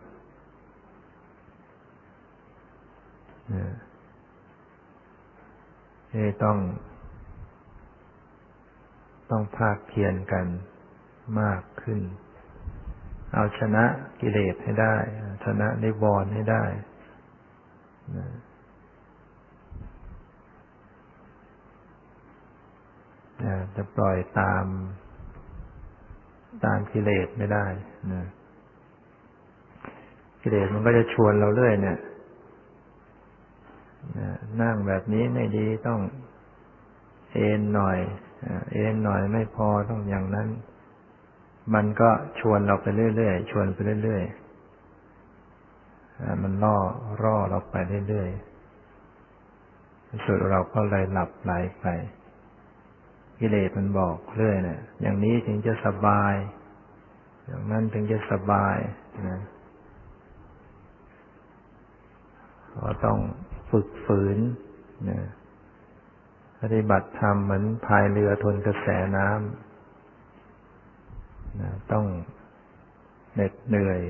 [6.14, 6.58] นี่ต้อง
[9.30, 10.46] ต้องภาคเพียรกัน
[11.40, 12.00] มากขึ้น
[13.34, 13.84] เอาชนะ
[14.20, 14.96] กิเลสให้ได้
[15.44, 16.64] ชนะนิวรณ์ให้ได้
[23.76, 24.64] จะปล่อยตาม
[26.64, 27.66] ตามกิเลสไม่ได้
[28.12, 28.26] นะ
[30.42, 31.98] กิเลสมันก็จะชวนเราเรื่อยเนี่ย
[34.62, 36.00] นั่งแบบนี้ไม่ดีต้อง
[37.32, 37.98] เอ็นหน่อย
[38.72, 40.48] เอ็นหน่อยไม่พอต้องอย่างนั้น
[41.74, 46.76] มันก็ชวนเราไปเรื่อยๆชวนไปเรื่อยๆมันล่อ
[47.22, 47.76] ร่อเราไป
[48.08, 51.86] เรื่อยๆสุดเราก็เลยหลับไหลไป
[53.40, 56.34] กิเลสมันบอกเรื่อยเนะี่ย อย่างนี้ถึงจะสบาย
[57.46, 58.76] อย่างนั้นถึงจะสบาย
[59.28, 59.40] นะ
[62.74, 63.18] ก็ต้อง
[63.70, 64.38] ฝึกฝืน
[65.08, 65.20] นะ
[66.60, 72.06] ปฏิบัติธรรมเหมือนพายเรือทนกระแสน้ำนะต้อง
[73.34, 74.00] เหน็ดเหนื่อย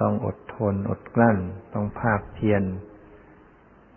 [0.00, 1.38] ต้องอดทน อดกลั้น
[1.74, 2.62] ต้องภาคเพียร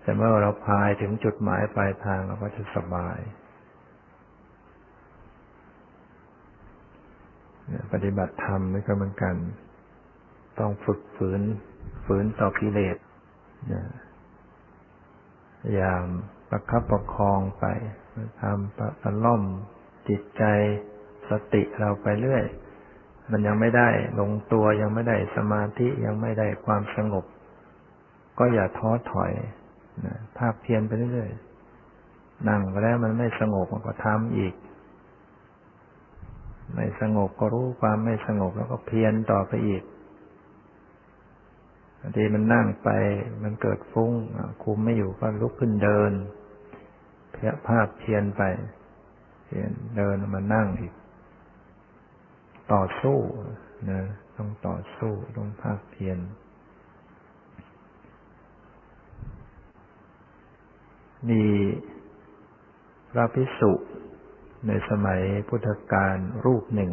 [0.01, 3.19] แต่เมื่อเราพายถึงจุดหมายปลายทางเราก็จะสบาย
[7.91, 9.36] ปฏิบัติธรรมนี่ก็เหมือนกัน
[10.60, 11.41] ต้องฝึกฝืน
[12.06, 12.97] ฝืนต่อกิเลส
[15.62, 16.04] พยายาม
[16.49, 17.65] ประคับประคองไป
[18.41, 19.43] ทำประล่อม
[20.10, 20.43] จิตใจ
[21.30, 22.43] สติเราไปเรื่อย
[23.32, 27.26] มันยังไม่ได้ลงตัวยังไม่ได้สมาธิยังไม่ได้ความสงบ
[28.38, 29.32] ก็อย่าท้อถอย
[30.06, 34.54] นะภาคเพียรไปเรื่อยๆนั่งไปแล้วมันไม่สงบมันก็ทำอีก
[36.71, 39.84] ไม่สงบก็รู้ความไม่สงบแล้วก็เพียรต่อไปอีก
[41.99, 42.89] บางทีมันนั่งไป
[43.43, 44.12] มันเกิดฟุ้ง
[44.63, 46.12] คุมไม่อยู่ก็ลุกขึ้นเดิน
[47.32, 48.41] เพียภาพเพียรไป
[49.45, 50.93] เพียรเดินมานั่งอีก
[52.73, 53.19] ต่อสู้
[53.89, 54.02] นะ
[54.36, 56.17] ต้องต่อสู้ต้องภาคเพียร
[61.30, 61.43] มี
[63.12, 63.73] พระพิสุ
[64.67, 66.91] ในสมัยพุทธกาลรูปหนึ่ง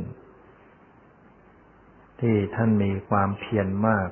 [2.21, 4.09] ที่ท่านมีความเพียรมาก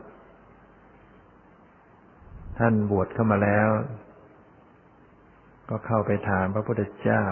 [2.59, 3.69] ท่านบวชเข้ามาแล้ว
[5.69, 7.25] ก็เข้าไปถามพระพุทธเจ้า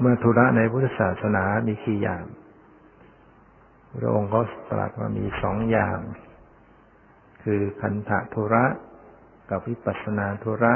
[0.00, 2.24] เมื่อธุระในพุทธศาสนามีกี่อย่าง
[3.98, 5.98] พระองค์ก็ตรัสว่ามีสองอย่าง
[7.42, 8.64] คือคันธะธุระ
[9.50, 10.74] กับวิปัสสนาธุระ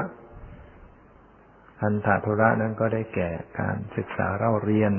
[1.84, 4.92] คันธาธุระนั้นก็ได้แก่การศึกษาเล่าเรียน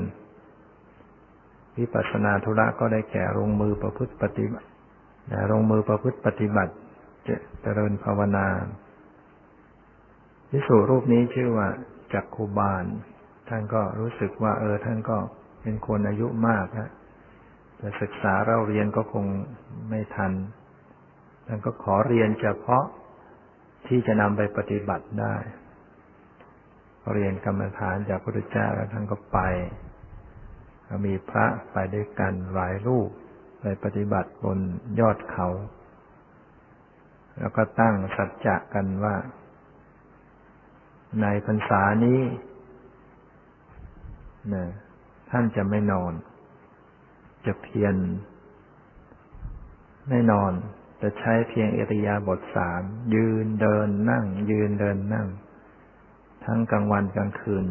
[1.78, 4.66] วิปัสนาธุระก็ได้แก่ลงมือประพฤติปฏิบัติ
[5.52, 6.72] ลงมือประพฤติปฏิบัติ
[7.62, 8.46] เจริญภาวนา
[10.50, 11.68] พิสูรูปนี้ชื่อว่า
[12.12, 12.84] จักคูบาล
[13.48, 15.16] ท่านก็รู้สึกว่า เออ ท่านก็
[15.62, 16.90] เป็นคนอายุมากแล้ว
[17.78, 19.26] แต่ศึกษาเล่าเรียนก็คง
[19.88, 20.32] ไม่ทัน
[21.46, 22.84] ท่านก็ขอเรียนเฉพาะ
[23.86, 25.36] ที่จะนำไปปฏิบัติได้
[27.12, 29.38] เรียนกรรมฐานจากพระพุทธเจ้าแล้วท่านก็ไป
[31.06, 33.10] มีพระไปด้วยกันหลายรูป
[33.60, 34.58] ไปปฏิบัติบน
[35.00, 35.48] ยอดเขา
[37.38, 39.16] แล้วก็ตั้งสัจจะกันว่า
[41.20, 42.20] ในพรรษานี้
[44.54, 44.64] นะ
[45.30, 46.12] ท่านจะไม่นอน
[47.46, 47.96] จะเพียร
[50.08, 50.52] ไม่นอน
[51.00, 52.82] จะใช้เพียงอิริยาบถสาม
[53.14, 55.28] ยืนเดินนั่ง ยืนเดินนั่ง
[56.44, 57.64] ทั้งกลางวันกลางคืน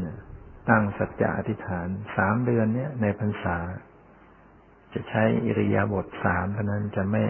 [0.69, 3.57] ตั้งสัจจะอธิษฐานสามเดือนเนี้ยในพรรษา
[4.93, 7.23] จะใช้อิริยาบถสามเท่านั้นจะไม่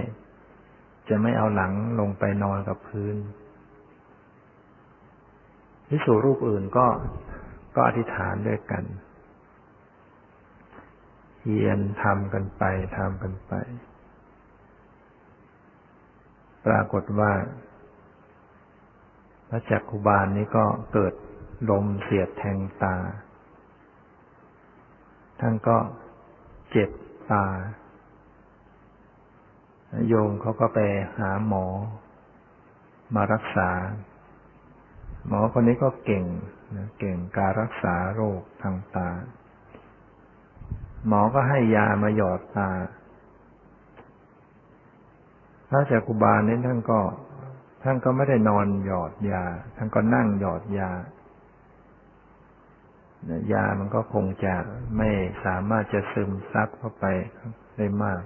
[1.10, 3.16] จะไม่เอาหลังลงไปนอนกับพื้น
[5.90, 6.88] วิสูรูปอื่นก็
[7.76, 8.84] ก็อธิษฐานด้วยกัน
[11.42, 12.64] เฮียนทำกันไป
[12.98, 13.54] ทำกันไป
[16.66, 17.32] ปรากฏว่า
[19.50, 21.14] พระจักคุบาลนี้ก็เกิด
[21.70, 22.96] ลมเสียดแทงตา
[25.40, 25.78] ท่านก็
[26.72, 26.90] เจ็บ
[27.32, 27.46] ตา
[30.08, 30.80] โยมเขาก็ไป
[31.18, 31.66] หาหมอ
[33.16, 33.70] มารักษา
[35.28, 36.26] หมอคนนี้ก็เก่ง
[37.00, 39.10] เก่งการรักษาโรคทางตา
[41.08, 42.70] หมอก็ให้ยามาหยอดตา
[45.68, 47.00] พระจักุบาลนี้ท่านก็
[47.84, 49.44] ท่านก็ไม่ได้นอนหยอดยา
[49.76, 50.92] ท่านก็นั่งหยอดยา
[53.54, 54.56] ยามันก็คงจะ
[54.98, 55.10] ไม่
[55.46, 57.06] สามารถจะซึมซับเข้าไป
[57.78, 58.22] ได้มาก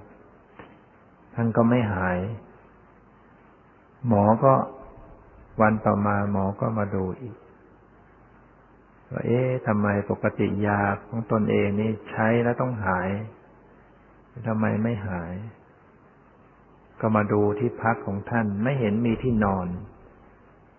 [1.36, 2.18] ท่านก็ไม่หาย
[4.08, 4.54] หมอก็
[5.62, 7.36] วันต่อมาหมอก็มาดูอีก
[9.12, 13.10] ว่าเอ๊ะทำไมปกติยาของตนเองนี่ใช้แล้วต้องหาย
[14.48, 15.34] ทำไมไม่หาย
[17.02, 19.68] ก็มาดูที่พักของท่านไม่เห็นมีที่นอน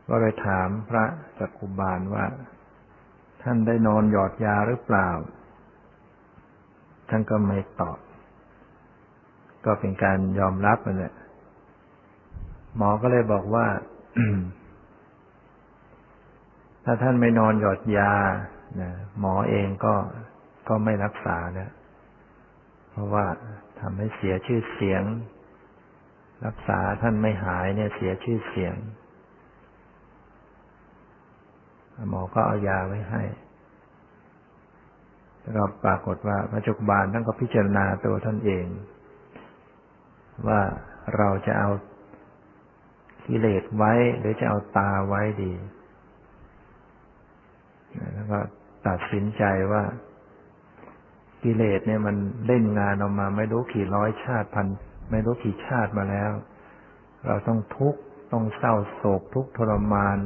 [0.08, 1.04] ก็เลยถามพระ
[1.38, 2.24] จักคุบาลว่า
[3.42, 5.08] ท่านได้นอนหยอดยาหรือเปล่า
[7.08, 7.98] ท่านก็ไม่ตอบ
[9.64, 11.14] ก็เป็นการยอมรับนั่นแหละ
[12.76, 13.66] หมอก็เลยบอกว่า
[16.84, 18.12] ถ้าท่านไม่นอนหยอดยา
[19.20, 19.94] หมอเองก็
[20.68, 21.70] ก็ไม่รักษาเนี่ย
[22.90, 23.24] เพราะว่า
[23.80, 25.02] ทำให้เสียชื่อเสียง
[26.46, 28.74] รักษาท่านไม่หายเนี่ยเสียชื่อเสียง
[32.10, 33.22] หมอก็เอายาไว้ให้
[35.52, 38.66] แล้วปรากฏว่าพระจุกบาลท่านก็พิจารณาตัวท่านเอง
[40.48, 40.60] ว่า
[41.16, 41.70] เราจะเอา
[43.26, 45.52] กิเลสไว้ หรือจะเอาตาไว้ดี
[48.14, 48.38] แล้วก็
[48.86, 49.82] ตัดสินใจว่า
[51.42, 54.66] กิเลสเนี่ยมันเล่นงานออกมา ไม่รู้กี่ร้อยชาติพัน
[55.10, 56.32] ไม่รู้กี่ชาติมาแล้ว
[57.26, 58.00] เราต้องทุกข์
[58.32, 60.18] ต้องเศร้าโศกทุกข์ทรมาน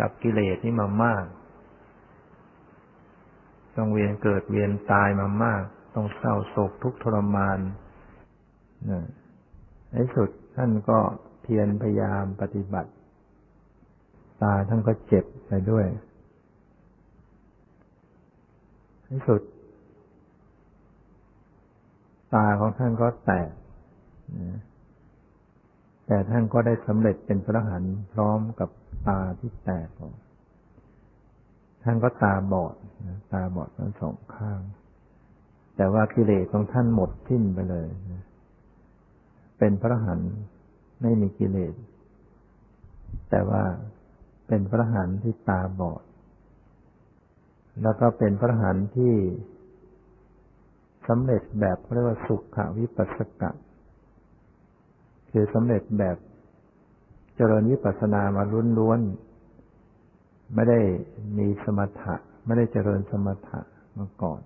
[0.00, 1.24] กับกิเลสนี่มามาก
[3.76, 5.62] ต้องเวียนเกิดเวียนตายมามาก
[5.94, 7.58] ต้องเศร้าโศกทุกทรมาน
[8.90, 9.04] นะ
[9.90, 10.98] ในสุดท่านก็
[11.42, 12.90] เพียรพยายามปฏิบัติ
[14.42, 15.86] ตาท่านก็เจ็บไปด้วย
[19.04, 19.42] ในสุด
[22.34, 23.50] ตาของท่านก็แตก
[24.38, 24.58] นะ
[26.06, 28.68] แต่ท่านก็ได้สำเร็จเป็นพระหันพร้อมกับ
[29.08, 30.16] ตาที่แตกออก
[31.82, 32.74] ท่านก็ตาบอด
[33.06, 34.60] นะตาบอดทั้งสองข้าง
[35.76, 38.24] แต่ว่ากิเลสของท่านหมดสิ้นไปเลยนะ
[39.58, 40.20] เป็นพระหัน
[41.02, 41.74] ไม่มีกิเลส
[43.30, 43.62] แต่ว่า
[44.48, 46.02] เป็นพระหันที่ตาบอด
[47.82, 49.14] แล้วก็เป็นพระหันที่
[51.08, 53.50] สำเร็จแบบเรียกว่าสุขวิปัสสกะ
[55.36, 56.16] คือสำเร็จแบบ
[57.36, 58.42] เจริญวิปัสสนามา
[58.78, 60.80] ล้วนๆ ไม่ได้
[61.38, 62.14] มีสมถะ
[62.46, 63.60] ไม่ได้เจริญสมถะ
[63.98, 64.40] มาก่อน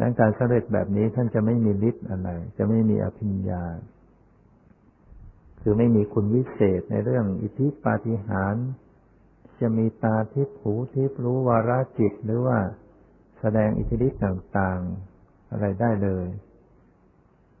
[0.00, 3.64] ดังการสำเร็จแบบนี้ท่านจะไม่มีฤทธิ์อะไร จะไม่มีอภิญญา
[5.60, 8.68] คือไม่มีคุณวิเศษในเรื่องอิทธิปาฏิหาริย์
[9.60, 12.58] จะมีตาทิพหูทิพรู้วาระจิตหรือว่า
[13.40, 16.26] แสดงอิทธิฤทธิ์ต่างๆ อะไรได้เลย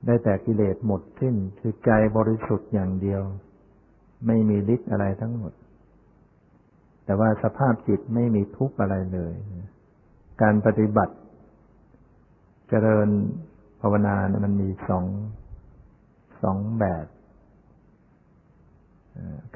[0.06, 3.22] ได้แต่กิเลสหมดสิ้นคือใจบริสุทธิ์อย่างเดียว
[4.26, 5.52] ไม่มีฤทธิ์อะไรทั้งหมด
[7.04, 9.34] แต่ว่าสภาพจิตไม่มีทุกข์อะไรเลย
[10.42, 11.14] การปฏิบัติ
[12.68, 13.08] เจริญ
[13.80, 15.04] ภาวนาเนี่ยมันมีสอง
[16.42, 17.06] สองแบบ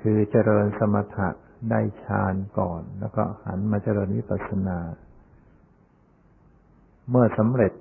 [0.01, 1.29] คือเจริญสมถะ
[1.71, 4.79] ได้ฌานก่อน แล้วก็หันมาเจริญวิปัสสนา
[7.11, 7.73] เมื่อสำเร็จ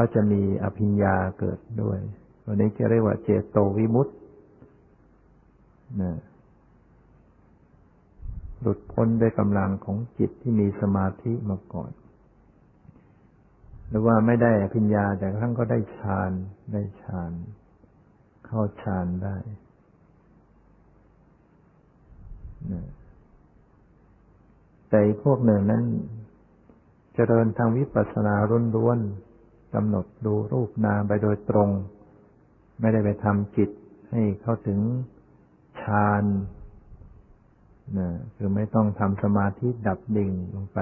[0.00, 1.98] ก็จะมีอภิญญาเกิดด้วย
[2.44, 4.16] วันนี้จะเรียกว่าเจโตวิมุตต์
[6.02, 6.12] นะ
[8.60, 11.90] หลุดพ้นด้วยกำลังของจิตที่มีสมาธิมาก่อน
[13.88, 16.32] หรือว่าไม่ได้อภิญญาแต่ครั้งก็ได้ฌาน
[16.72, 17.32] ได้ฌาน
[18.46, 19.36] เข้าฌานได้
[22.72, 22.86] นะ
[24.90, 25.84] แต่พวกหนึ่งนั้น
[27.14, 28.34] เจริญทางวิปัสสนา
[28.76, 29.27] ล้วนๆ
[29.74, 31.70] กำหนดดูรูปนามไปโดยตรง
[32.80, 33.70] ไม่ได้ไปทำจิต
[34.10, 34.80] ให้เข้าถึง
[35.80, 36.24] ฌาน
[37.98, 40.78] นะคือไม่ต้องทำสมาธิดับดิ่งลงไป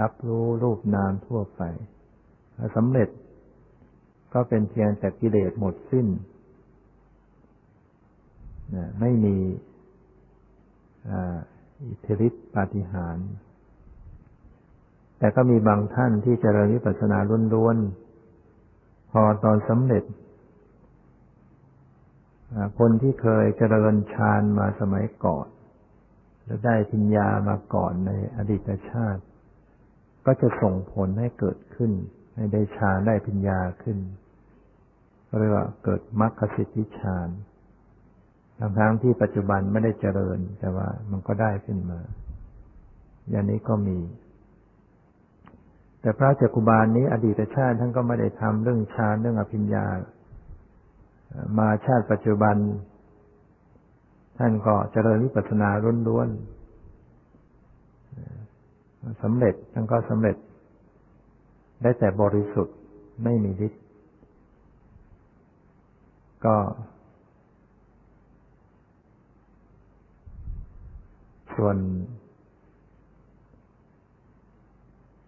[0.00, 1.62] รับรู้รูปนามทั่วไป
[2.76, 3.08] สำเร็จ
[4.32, 6.06] ก็เป็นเพียงแต่กิเลสหมดสิ้น
[8.74, 9.36] นะไม่มี
[11.88, 13.28] อิทธิฤทธิปาฏิหาริย์
[15.18, 17.18] แต่ก็มีบางท่านที่เจริญวิปัสสนา
[17.54, 20.04] ล้วนๆ พอตอนสำเร็จ
[22.78, 25.48] คนที่เคยเจริญฌานมาสมัยก่อน
[26.44, 29.22] และได้พิญญามาก่อนในอดีตชาติ
[30.26, 31.92] ก็จะส่งผลให้เกิดขึ้น
[32.34, 33.98] ให้ได้ฌานได้พิญญาขึ้น
[35.38, 37.28] เรียกว่าเกิดมรรคสิทธิฌาน
[38.78, 42.00] ทั้งที่ปัจจุบันไม่ได้เจริญ แต่ว่ามันก็ได้ขึ้นมา
[43.30, 43.98] อย่างนี้ก็มี
[46.06, 49.86] แต่พระจักกุบาลนี้ อดีตชาติท่านก็ไม่ได้ทำเรื่องฌานเรื่องอภิญญา
[51.58, 52.56] มาชาติปัจจุบัน
[54.38, 55.70] ท่านก็เจริญวิปัสสนา
[56.08, 60.36] ล้วนๆสำเร็จท่านก็สำเร็จ
[61.82, 62.76] ได้แต่บริสุทธิ์
[63.24, 63.82] ไม่มีฤทธิ์
[66.46, 66.56] ก็
[71.56, 71.76] ส่วน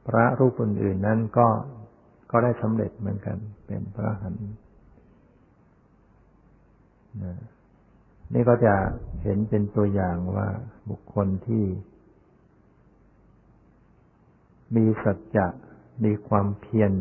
[0.08, 1.48] พระรูปอื่นๆนั้นก็
[2.30, 4.34] ก็ได้สำเร็จเหมือนกัน เป็นพระหัน
[8.34, 8.74] นี่ก็จะ
[9.22, 10.48] เห็นเป็นตัวอย่างว่า
[10.90, 11.64] บุคคลที่
[14.76, 15.46] มีสัจจะ
[16.04, 16.92] มีความเพียร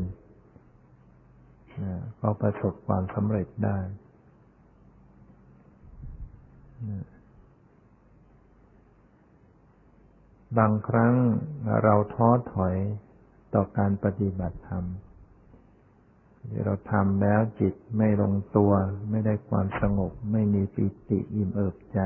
[2.19, 3.77] ก็ประสบความสำเร็จได้
[10.57, 11.13] บางครั้ง
[11.83, 12.75] เราท้อถอย
[13.53, 14.85] ต่อการปฏิบัติธรรม
[16.65, 18.71] เราทำแล้วจิตไม่ลงตัว
[19.09, 21.99] ไม่ได้ความสงบ ไม่มีปิติอิ่มเอิบใจ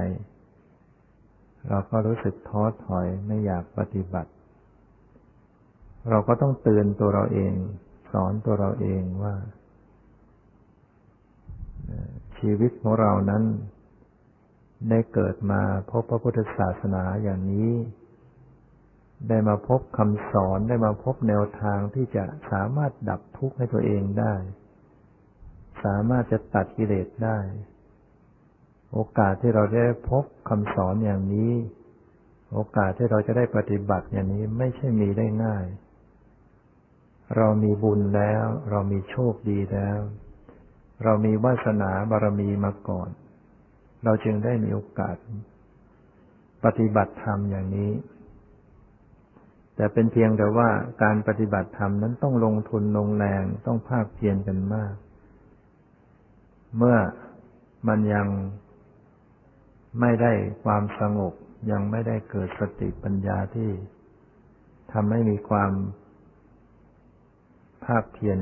[1.70, 4.32] เราก็รู้สึกท้อถอยไม่อยากปฏิบัติ
[6.10, 7.54] เราก็ต้องเตือนตัวเราเอง
[8.12, 9.36] สอนตัวเราเองว่า
[12.38, 13.44] ชีวิตของเรานั้น
[14.90, 17.70] ได้เกิดมาพบพระพุทธศาสนาอย่างนี้
[19.30, 24.34] ได้มาพบคำสอนได้มาพบแนวทางที่จะสามารถดับทุกข์ให้ตัวเองได้
[25.84, 27.38] สามารถจะตัดกิเลสได้
[28.94, 31.54] โอกาสที่เราได้พบคำสอนอย่างนี้
[32.54, 35.66] โอกาสที่เราจะได้ปฏิบัติอย่างนี้ไม่ใช่มีได้ง่าย
[37.38, 40.00] เรามีบุญแล้ว เรามีโชคดีแล้ว
[41.04, 43.10] เรามีวาสนาบารมีมาก่อน
[44.04, 45.16] เราจึงได้มีโอกาส
[46.64, 47.92] ปฏิบัติธรรมอย่างนี้
[49.82, 50.70] แต่เป็นเพียงแต่ว่า
[51.04, 54.94] การปฏิบัติธรรมนั้นต้องลงทุนลงแรงต้องภาคเพียรกันมาก
[56.78, 56.98] เมื่อ
[57.88, 58.28] มันยัง
[60.00, 60.32] ไม่ได้
[60.64, 61.34] ความสงบ
[61.72, 63.70] ยังไม่ได้เกิดสติปัญญาที่
[64.94, 65.72] ทำให้มีความ
[67.86, 68.40] ภาคเพียร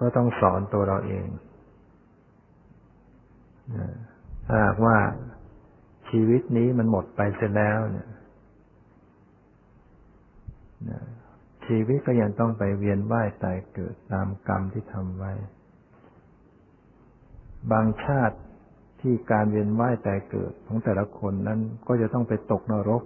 [0.00, 1.26] ก็ต้องสอนตัวเราเอง
[4.46, 4.98] ถ้าหากว่า
[6.10, 8.08] ชีวิตนี้มันหมดไปเสร็จแล้วเนี่ย
[11.66, 15.32] ชีวิตก็ยังต้องไปเวียนว่ายตายเกิดตามกรรมที่ทำไว้
[17.72, 18.36] บางชาติ
[19.00, 23.02] ที่การเวียนว่ายตายเกิดของแต่ละคนนั้นก็จะต้องไปตกนรก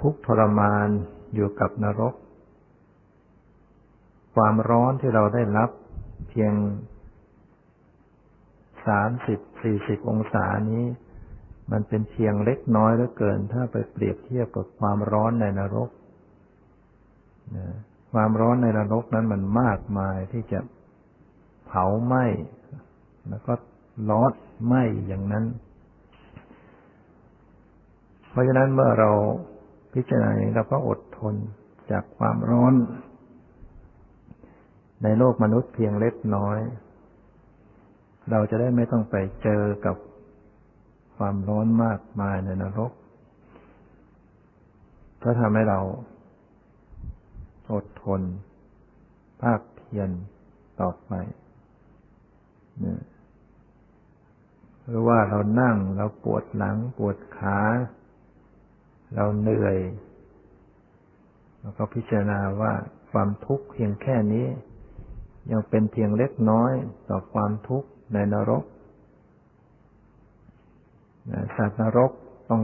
[0.00, 0.88] ทุกทรมาน
[1.34, 2.14] อยู่กับนรก
[4.34, 5.70] ความร้อนที่เราได้รับ
[6.28, 6.54] เพียง
[8.86, 10.84] สามสิบ สี่สิบองศานี้
[11.72, 15.88] มันเป็นเพียงเล็กน้อยเหลือเกิน ถ้าไปเปรียบเทียบกับความร้อนในนรก
[18.12, 20.60] ความร้อนในนรกนั้นมันมากมายที่จะ
[21.66, 22.24] เผาไหม้
[23.28, 23.52] แล้วก็
[24.10, 24.32] ร้อน
[24.66, 25.44] ไหม้อย่างนั้น
[28.30, 29.10] เพราะฉะนั้นเมื่อเรา
[29.94, 31.34] พิจารณาเราก็อดทน
[31.90, 32.74] จากความร้อน
[35.02, 36.58] ในโลกมนุษย์เพียงเล็กน้อย
[38.30, 39.96] เราจะได้ไม่ต้องไปเจอกับ
[41.16, 42.92] ความร้อนมากมายในนรก
[45.22, 45.80] ก็ทำให้เรา
[47.72, 48.20] อดทน
[49.42, 50.10] ภาคเพียร
[50.80, 51.12] ต่อไป
[52.80, 53.00] เนี่ย
[54.86, 57.58] หรือว่าเรานั่งเราปวดหลังปวดขา
[59.14, 59.78] เราเหนื่อย
[61.60, 62.72] เราก็พิจารณาว่า
[63.10, 64.46] ความทุกข์เพียงแค่นี้
[65.50, 66.72] ยังเป็นเพียงเล็กน้อย
[67.08, 68.64] ต่อความทุกข์ ในนรก
[71.56, 72.10] สัตว์นรก
[72.50, 72.62] ต้อง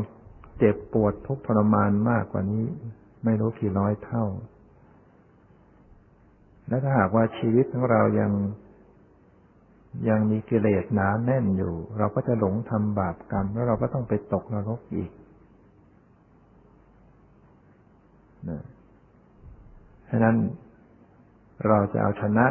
[0.58, 2.64] เจ็บปวดทุกข์ทรมานมากกว่านี้
[3.24, 4.24] ไม่รู้กี่ร้อยเท่า
[6.68, 8.32] และถ้าหากว่าชีวิตของเรายัง
[10.08, 15.10] ยังมีกิเลสหนาแน่นอยู่ เราก็จะหลงทำบาปกรรม แล้วเราก็ต้องไปตกนรกอีก
[18.48, 18.62] นะ
[20.10, 20.36] ฉะนั้น
[21.66, 22.46] เราจะเอาชนะ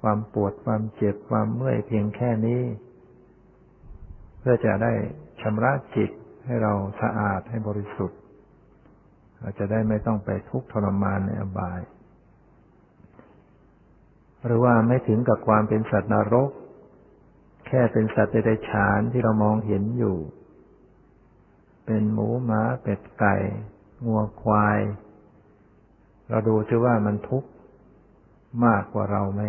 [0.00, 2.62] ความปวดความเจ็บความเมื่อยเพียงแค่นี้
[4.38, 4.92] เพื่อจะได้
[5.40, 6.10] ชำระจิต
[6.44, 8.18] ให้เราสะอาดให้บริสุทธิ์
[9.40, 11.80] เราจะได้ไม่ต้องไปทุกข์ทรมานในอบาย
[14.44, 16.50] หรือว่าไม่ถึงกับความเป็นสัตว์นรก
[17.66, 20.16] แค่เป็นสัตว์เดรัจฉานที่เรามองเห็นอยู่
[21.86, 23.36] เป็นหมูหมาเป็ดไก่
[24.06, 24.78] งัวควาย
[26.28, 27.50] เราดูซิว่ามันทุกข์
[28.64, 29.42] มากกว่าเราไหม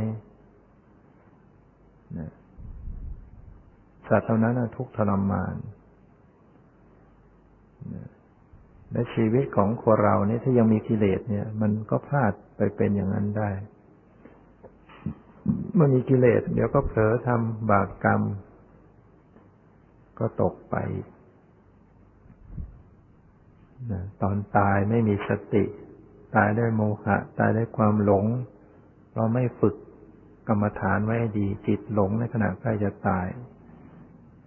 [4.08, 5.56] สัตว์เท่านั้นทุกทรมาน
[8.92, 13.50] และชีวิตของคนเราเนี่ยถ้ายังมีกิเลสเนี่ย มันก็พลาดไปเป็นอย่างนั้นได้
[15.74, 18.22] เมื่อมีกิเลส เดี๋ยวก็เผลอทำบาปกรรม
[20.20, 20.76] ก็ตกไป
[23.92, 25.64] นะตอนตายไม่มีสติ
[26.36, 28.26] ตายด้วยโมหะ ตายด้วยความหลง
[29.14, 29.76] เราไม่ฝึก
[30.48, 33.28] กรรมฐานไว้ดี จิตหลงในขณะใกล้จะตาย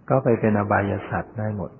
[0.09, 1.71] ก็ไปเป็นอบายสัตว์ได้หมด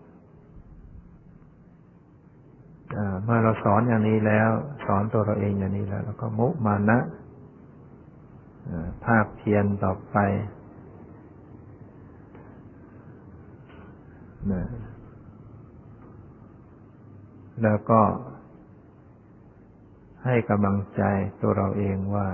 [3.24, 4.50] เมื่อเราสอนอย่างนี้แล้ว
[4.86, 7.00] สอนตัวเราเองอย่างนี้แล้ว แล้วก็มุมานะ
[9.06, 10.18] ภาคเพียรต่อไป
[14.52, 14.64] นะ
[17.64, 18.02] แล้วก็
[20.26, 21.04] ให้กำลังใจ
[21.42, 22.28] ตัวเราเองว่า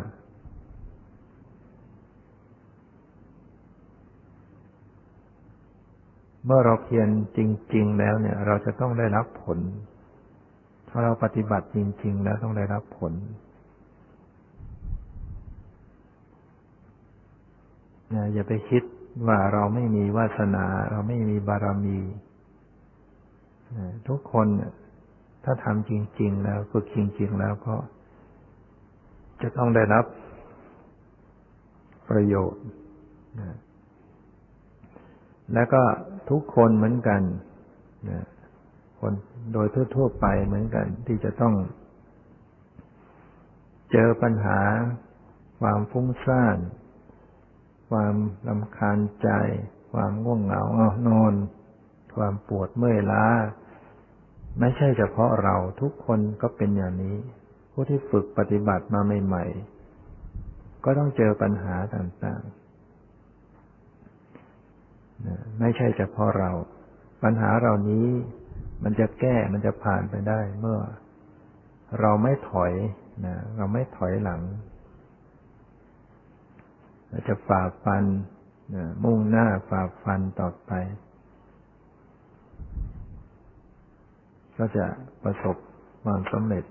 [6.47, 7.39] เมื่อเราเพียรจ
[7.75, 9.59] ริง ๆ แล้วเนี่ย เราจะต้องได้รับผล
[10.89, 13.13] ถ้าเราปฏิบัติจริง ๆ แล้วต้องได้รับผล
[18.33, 18.83] อย่าไปคิด
[19.27, 21.99] ว่าเราไม่มีวาสนา เราไม่มีบารมี
[24.07, 24.47] ทุกคน
[25.43, 27.75] ถ้าทำจริง ๆ แล้วฝึกจริง ๆ แล้วก็
[29.41, 30.05] จะต้องได้รับ
[32.09, 32.63] ประโยชน์
[35.53, 35.81] แล้วก็
[36.29, 37.21] ทุกคนเหมือนกัน
[38.99, 39.13] คน
[39.53, 41.55] โดยทั่วๆไปเหมือนกัน ที่จะต้อง
[43.91, 44.59] เจอปัญหา
[45.59, 46.57] ความฟุ้งซ่าน
[47.89, 48.15] ความ
[48.47, 49.29] ลำคาญใจ
[49.93, 51.33] ความง่วงเหงาเอานอน
[52.15, 53.25] ความปวดเมื่อยล้า
[54.59, 57.17] ไม่ใช่เฉพาะเราทุกคนก็เป็นอย่างนี้
[57.71, 59.45] ผู้ที่ฝึกปฏิบัติมาใหม่
[60.15, 62.66] ๆ ก็ต้องเจอปัญหาต่างๆ
[65.59, 66.51] ไม่ใช่เฉพาะเรา
[67.23, 68.07] ปัญหาเหล่านี้
[68.83, 70.79] มันจะแก้มันจะผ่านไปได้ เมื่อ
[72.01, 72.73] เราไม่ถอย
[73.25, 74.41] นะเราไม่ถอยหลัง
[77.09, 78.03] เราจะฝ่าฟัน
[78.75, 80.71] นะมุ่งหน้าฝ่าฟันต่อไป
[84.57, 84.85] ก็จะ
[85.23, 85.55] ประสบ
[86.03, 86.63] ความสำเร็จ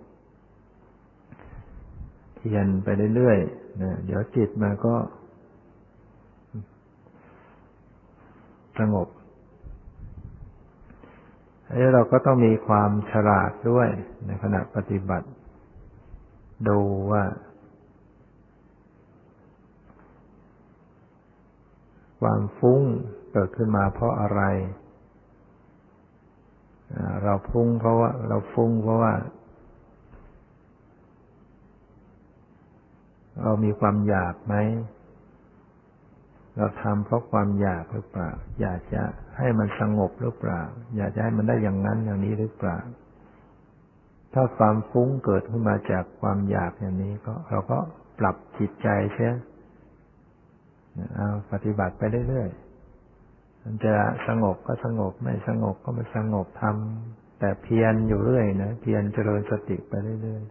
[2.36, 4.94] เพียนไปเรื่อยๆนะเดี๋ยวจิตมาก็
[8.78, 9.08] สงบ
[11.66, 13.88] แล้วเราก็ต้องมีความฉลาดด้วย
[14.26, 15.28] ในขณะปฏิบัติ
[16.68, 17.24] ดูว่า
[22.20, 22.82] ความฟุ้ง
[23.32, 24.42] เกิดขึ้นมาเพราะอะไร
[27.24, 29.14] เราฟุ้งเพราะว่า เราฟุ้งเพราะว่า
[33.42, 34.54] เรามีความอยากไหม
[36.56, 38.30] เราทำเพราะความอยากหรือเปล่า
[38.60, 39.02] อยากจะ
[39.38, 40.60] ให้มันสงบหรือเปล่า
[40.96, 42.78] อยากจะให้มันได้อย่างนั้นอย่างนี้หรือเปล่า
[44.34, 47.78] ถ้าความฟุ้งเกิดขึ้นมาจากความอยากอย่างนี้ก็ เราก็
[48.18, 49.28] ปรับจิตใจเช่
[51.14, 53.94] เอาปฏิบัติไปเรื่อยๆมันจะ
[54.28, 59.92] สงบก็สงบไม่สงบก็ไม่สงบทำแต่เพียรอยู่เรื่อยนะเพียรเจริญสติไป
[60.22, 60.50] เรื่อยๆ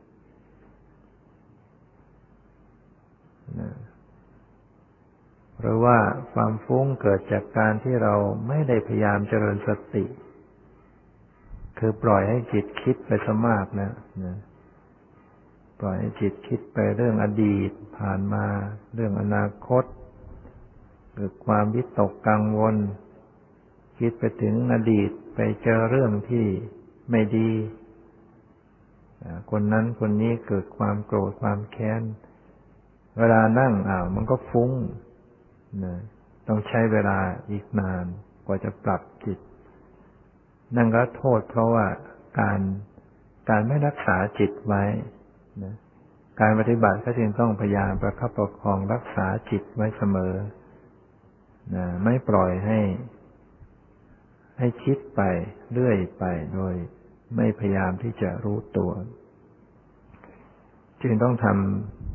[3.60, 3.70] นะ
[5.60, 5.98] หรือว่า
[6.34, 8.16] ความฟุ้งเกิดจากการที่เรา
[8.48, 10.06] ไม่ได้พยายามเจริญสติ
[11.80, 13.92] คือปล่อยให้จิตคิดไปซะมากนะ
[14.24, 14.38] นะ
[15.80, 18.46] ปล่อยให้จิตคิดไปเรื่องอดีตผ่านมา
[18.96, 19.84] เรื่องอนาคต
[21.14, 22.76] หรือความวิตกกังวล
[24.00, 26.46] คิดไปถึงอดีตไปเจอเรื่องที่
[27.10, 27.52] ไม่ดี
[29.52, 32.02] คนนั้นคนนี้เกิดความโกรธความแค้น
[33.18, 34.72] เวลานั่งอ่าวมันก็ฟุ้ง
[35.84, 35.96] นะ
[36.48, 37.20] ต้องใช้เวลา
[37.52, 38.06] อีกนาน
[38.46, 39.40] กว่าจะปรับจิต
[40.76, 41.86] นั่นก็โทษเพราะว่า
[42.40, 42.60] การ
[43.50, 44.84] การไม่รักษาจิตไว้
[45.64, 45.76] นะ
[46.42, 50.34] การปฏิบัติก็จึงต้องพยายามประคับประคองรักษาจิตไว้เสมอ
[51.76, 52.80] นะไม่ปล่อยให้
[54.60, 55.22] ให้คิดไป
[55.74, 56.24] เรื่อยไป
[56.54, 56.74] โดย
[57.36, 58.92] ไม่พยายามที่จะรู้ตัว
[61.02, 61.48] จึงต้องท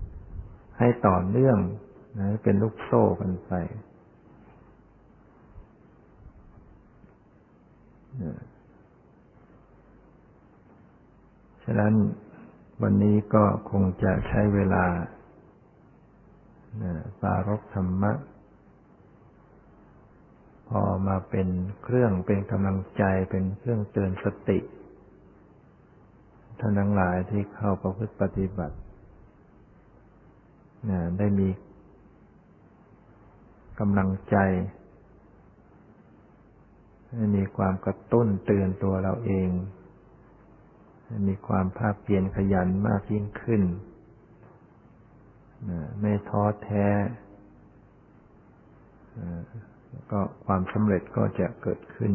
[0.05, 1.59] ำให้ต่อเนื่อง
[2.19, 3.53] นะเป็นลูกโซ่กันไป
[11.65, 11.95] ฉะนั้น
[12.83, 14.85] วันนี้ก็คงจะใช้เวลา
[17.21, 18.13] ปารบธรรมะ
[20.69, 21.49] พอมาเป็น
[21.83, 24.59] เครื่องเป็นกำลังใจเป็นเครื่องเตือนสติ
[26.59, 28.77] ท่านทั้งหลายที่เข้าประพฤติปฏิบัติ
[31.19, 31.49] ได้มี
[33.81, 34.37] กำลังใจ
[37.15, 39.51] ให้มีความกระตุ้นเตือนตัวเราเอง
[41.07, 43.63] ให้มีความภาคเพียรขยันมากยิ่งขึ้น
[46.01, 46.87] ไม่ท้อแท้
[50.11, 52.13] ก็ความสำเร็จก็จะเกิดขึ้น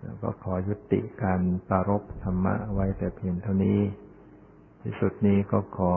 [0.00, 3.80] แล้วก็ขอยุติการปารบธรรมะไว้แต่เพียงเท่านี้
[4.82, 5.92] ที่สุดนี้ก็ขอ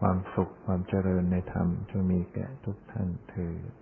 [0.00, 3.72] ความสุขความเจริญในธรรมจงมีแก่ทุกท่านเถิด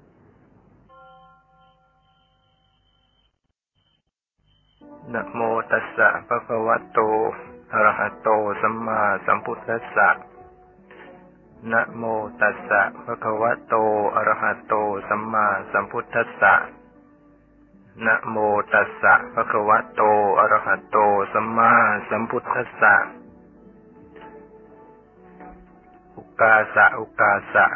[5.12, 5.40] นะโม
[5.70, 7.00] ตัสสะภะคะวะโต
[7.72, 8.28] อะระหะโต
[8.62, 10.08] สัมมาสัมพุทธัสสะ
[11.72, 12.02] นะโม
[12.40, 13.74] ตัสสะภะคะวะโต
[14.16, 14.74] อะระหะโต
[15.08, 16.54] สัมมาสัมพุทธัสสะ
[18.06, 18.36] นะโม
[18.72, 20.02] ตัสสะภะคะวะโต
[20.38, 20.96] อะระหะโต
[21.32, 21.72] สัมมา
[22.08, 22.94] สัมพุทธัสสะ
[26.40, 27.66] กาสะโอกาสะ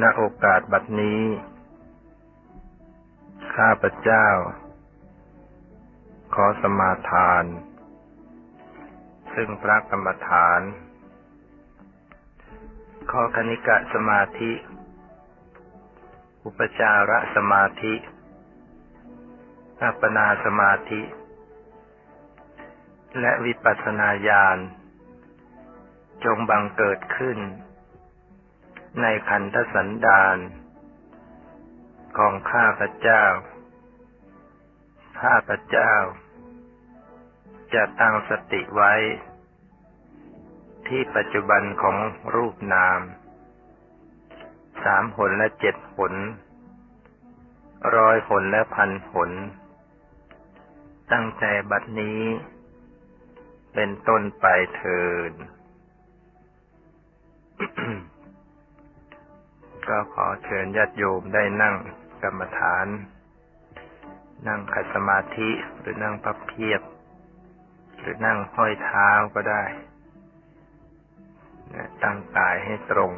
[0.00, 1.22] ณโอกาสบัดนี้
[3.54, 4.26] ข้าพเจ้า
[6.34, 7.44] ขอสมาทาน
[9.34, 10.60] ซึ่งพระกรรมฐาน
[13.10, 14.52] ขอคณิกะสมาธิ
[16.44, 17.94] อุปจารสมาธิ
[19.82, 21.02] อัปปนาสมาธิ
[23.20, 24.58] และวิปัสสนาญาณ
[26.26, 27.38] จงบังเกิดขึ้น
[29.00, 30.38] ในขันธสันดาน
[32.18, 33.24] ของข้าพเจ้า
[35.22, 35.92] ข้าพเจ้า
[37.74, 38.92] จะตั้งสติไว้
[40.88, 41.96] ที่ปัจจุบันของ
[42.34, 43.00] รูปนาม
[44.84, 46.12] สามผลและเจ็ดผล
[47.96, 49.30] ร้อยผลและพันผล
[51.12, 52.20] ตั้งใจบัดนี้
[53.74, 54.46] เป็นต้นไป
[54.76, 55.32] เถิด
[59.88, 61.74] ก็ขอเชิญญาติโยมได้นั่ง
[62.22, 62.86] กรรมฐาน
[64.48, 66.82] นั่งขัดสมาธิหรือนั่งพับเพียบ
[67.98, 69.62] หรือนั่งห้อยเท้าก็ได้
[72.02, 73.12] ตั้งกายให้ตรง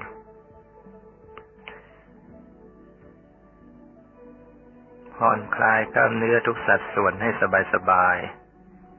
[5.16, 7.30] ผ่อนคลายกล้ามเนื้อทุกสัดส่วนให้
[7.74, 8.16] สบาย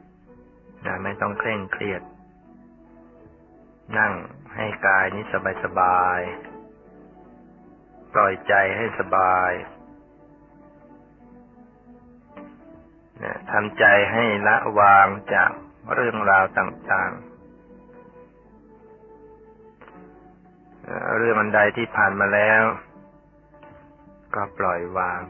[0.02, 2.02] ๆนะไม่ต้องเคร่งเครียด
[3.98, 4.14] นั่ง
[4.56, 5.24] ให้กายนี้
[5.64, 9.52] สบายๆปล่อยใจให้สบาย
[13.24, 15.52] นะทำใจให้ละวางจาก
[15.94, 17.30] เรื่องราวต่างๆ
[21.18, 22.62] เรื่องอันใดที่ผ่านมาแล้ว
[24.36, 25.22] ก็ปล่อยวาง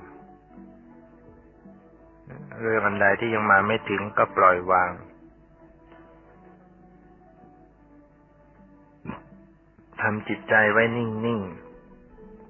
[2.62, 4.92] เรื่องอันใดที่ยังมาไม่ถึงก็ปล่อยวาง
[10.02, 11.42] ทำจิตใจไว้นิ่ง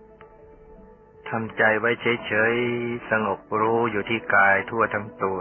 [0.09, 5.39] ๆ ทำใจไว้เฉย ๆ สงบรู้อยู่ที่กายทั่วทั้งตัว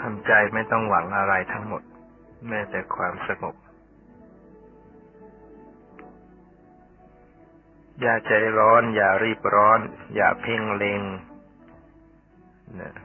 [0.00, 1.82] ทำใจไม่ต้องหวังอะไรทั้งหมด
[2.48, 3.56] แม้แต่ความสงบ
[8.00, 9.80] อย่าใจร้อน อย่ารีบร้อน
[10.14, 11.02] อย่าเพ่งเล็ง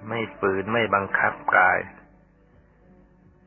[0.07, 1.79] ไม่ฝืนไม่บังคับกาย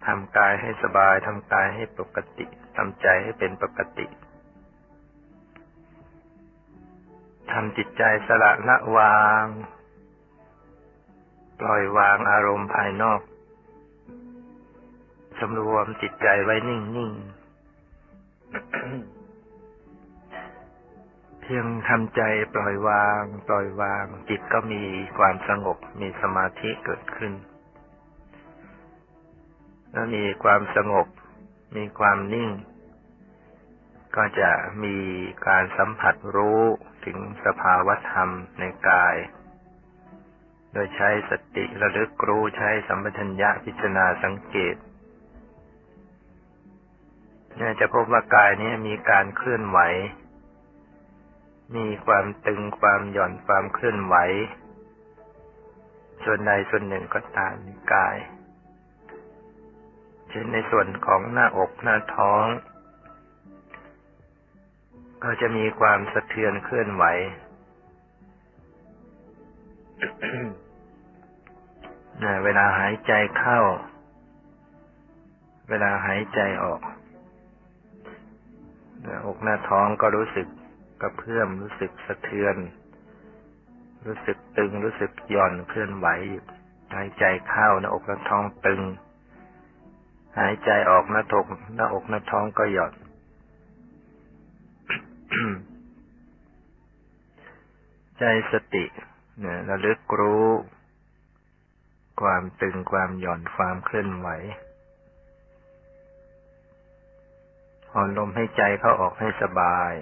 [0.09, 2.46] ทำกายให้สบาย ทำกายให้ปกติ
[2.76, 4.06] ทำใจให้เป็นปกติ
[7.52, 9.44] ทำจิตใจสละละวาง
[11.61, 13.20] ปล่อยวางอารมณ์ภายนอก
[15.38, 17.38] สำรวมจิตใจไว้นิ่ง ๆ
[21.40, 22.22] เพียงทำใจ
[22.54, 24.82] ปล่อยวาง ปล่อยวาง จิตก็มี
[25.18, 27.32] ความสงบ มีสมาธิเกิดขึ้น
[29.93, 31.07] แล้วมีความสงบ
[31.76, 32.51] มีความนิ่ง
[34.16, 34.51] ก็จะ
[34.84, 34.97] มี
[35.47, 36.62] การสัมผัสรู้
[37.05, 38.28] ถึงสภาวธรรม
[38.59, 39.16] ในกาย
[40.72, 44.76] โดยใช้สติระลึกรู้ใช้สัมปชัญญะพิจารณาสังเกต
[47.57, 49.78] เนี่ยจะพบว่ากายนี้มีการเคลื่อนไหว
[51.76, 54.16] มีความตึงความหย่อนความเคลื่อนไหว
[56.24, 57.55] ส่วนใดส่วนหนึ่งก็ตาม
[57.95, 58.16] กาย
[60.31, 62.45] เช่นในส่วนของหน้าอกหน้าท้อง
[65.22, 67.05] ก็จะมีความสะเทือนเคลื่อนไหว
[72.45, 73.61] เวลาหายใจเข้า
[75.68, 76.81] เวลาหายใจออก
[79.03, 80.47] หน้าอกหน้าท้องก็รู้สึก
[81.01, 82.57] กระเพื่อมรู้สึกสะเทือน
[84.07, 86.07] รู้สึกตึงรู้สึกหย่อนเคลื่อนไหว
[86.95, 88.81] หายใจเข้าหน้าอกหน้าท้องตึง
[90.39, 92.95] หายใจออกหน้าอกหน้าอกหน้าท้องก็หย่อน
[98.18, 98.84] ใจสติ
[99.41, 100.47] เนี่ยระลึกรู้
[102.20, 104.28] ความตึงความหย่อนความเคลื่อนไหว
[107.93, 109.93] อ่อนลมให้ใจเข้าออกให้สบาย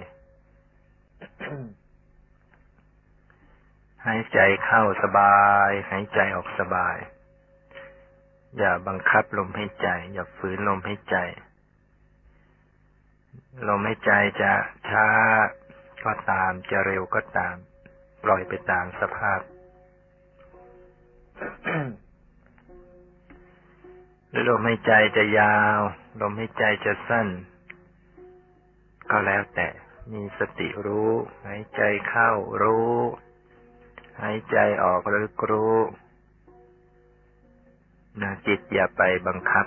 [4.05, 6.97] หายใจเข้าสบาย หายใจออกสบาย
[8.57, 11.17] อย่าบังคับลมใหายใจ อย่าฝืนลมใหายใจ
[13.67, 14.51] ลมใหายใจจะ
[14.89, 15.07] ช้า
[16.05, 17.55] ก็ตามจะเร็วก็ตาม
[18.23, 19.39] ปล่อยไปตามสภาพ
[24.29, 25.79] หรือลมหายใจจะยาว
[26.21, 27.27] ลมหายใจจะสั้น
[29.11, 29.67] ก็แล้วแต่
[30.13, 31.11] มีสติรู้
[31.47, 32.31] หายใจเข้า
[32.61, 32.95] รู้
[34.21, 35.75] หายใจออกหรือรู้
[38.21, 39.65] นะจิตอย่าไปบังคับ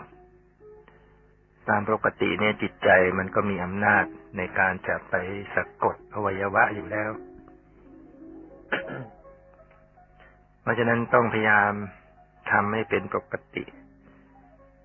[1.69, 4.05] ตามปกติเนี่ยจิตใจมันก็มีอำนาจ
[4.37, 5.15] ในการจะไป
[5.55, 7.11] สะกดอวัยวะอยู่แล้ว
[10.63, 11.73] เพราะฉะนั้นต้องพยายาม
[12.51, 13.65] ทำให้เป็นปกติ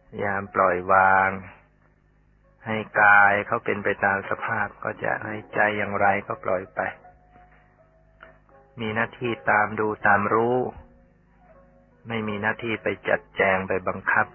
[0.07, 1.30] พยายามปล่อยวาง
[2.68, 6.80] ให้กายเขาเป็นไปตามสภาพก็จะให้ใจอย่างไรก็ปล่อยไป
[8.80, 10.57] มีหน้าที่ตามดูตามรู้
[12.07, 14.27] ไม่มีหน้าที่ไปจัดแจงไปบังคับ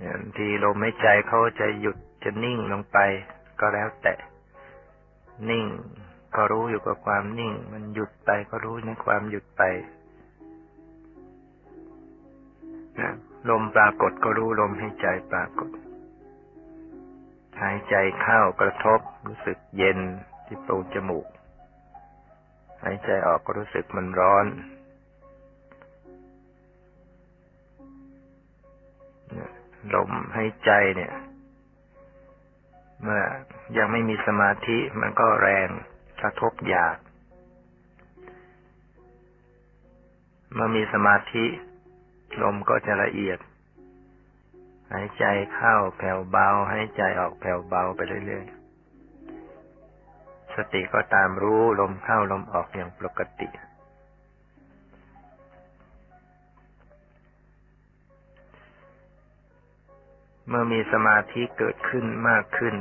[0.00, 2.98] อย่างทีลมไม่ใจเขาจะหยุดจะนิ่งลงไป
[3.60, 4.14] ก็แล้วแต่
[5.50, 5.66] นิ่ง
[6.34, 9.62] ก็รู้อยู่กับความนิ่ง มันหยุดไปก็รู้ในความหยุดไป
[13.50, 15.70] ลมปรากฏก็รู้ลมให้ใจปรากฏ
[17.62, 19.98] หายใจเข้ากระทบรู้สึกเย็น
[20.46, 21.26] ที่โพรงจมูก
[22.82, 24.46] หายใจออกก็รู้สึกมันร้อน
[29.94, 31.12] ลมหายใจเนี่ย
[33.02, 33.22] เมื่อ
[33.76, 35.68] ยังไม่มีสมาธิมันก็แรง
[36.20, 36.96] กระทบหยาบ
[40.54, 41.44] เมื่อมีสมาธิ
[42.42, 43.38] ลมก็จะละเอียด
[44.92, 45.24] หายใจ
[45.54, 53.48] เข้าแผ่วเบาหายใจออกแผ่วเบาไปเรื่อยๆ สติก็ตามรู้ลมเข้าลมออกอย่างปกติ
[60.52, 62.74] เมื่อมีสมาธิเกิดขึ้นมากขึ้น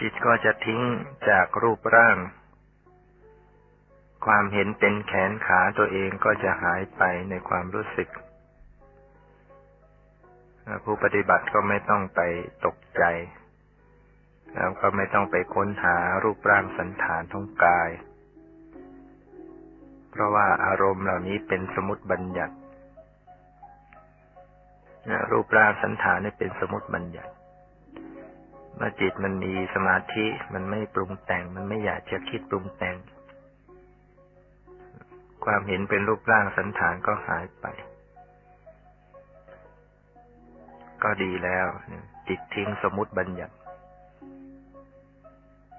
[0.00, 0.80] จิตก็จะทิ้ง
[1.28, 2.16] จากรูปร่าง
[4.26, 8.08] ความเห็นเป็นแขนขาตัวเองก็จะหายไปในความรู้สึก
[10.84, 12.20] ผู้ปฏิบัติก็ไม่ต้องไป
[12.66, 13.02] ตกใจ
[14.54, 17.90] แล้วก็ไม่ต้องไปค้นหารูปร่างสันฐานของกาย
[20.10, 22.54] เพราะว่าอารมณ์เหล่านี้เป็นสมุติบัญญัติ
[25.30, 27.32] รูปร่างสันฐานนี่เป็นสมุติบัญญัติ
[28.76, 32.96] เมื่อจิตมันมีสมาธิมันไม่ปรุงแต่ง มันไม่อยากจะคิดปรุงแต่ง
[35.44, 37.66] ความเห็นเป็นรูปร่างสันฐานก็หายไป
[41.02, 41.66] ก็ดีแล้ว
[42.28, 43.54] จิตทิ้งสมมติบัญญัติ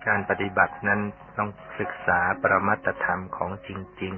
[0.07, 1.01] การปฏิบัตินั้น
[1.37, 1.49] ต้อง
[1.79, 3.69] ศึกษาปรมัตธรรมของจ
[4.01, 4.13] ริง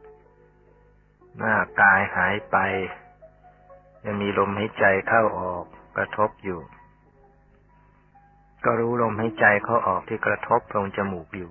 [0.00, 2.56] ๆ หน้ากายหายไป
[4.04, 5.64] ยังมีลมหายใจเข้าออก
[5.96, 6.60] กระทบอยู่
[8.64, 11.50] ก็รู้ลมหายใจเข้าออกที่กระทบตรงจมูกอยู่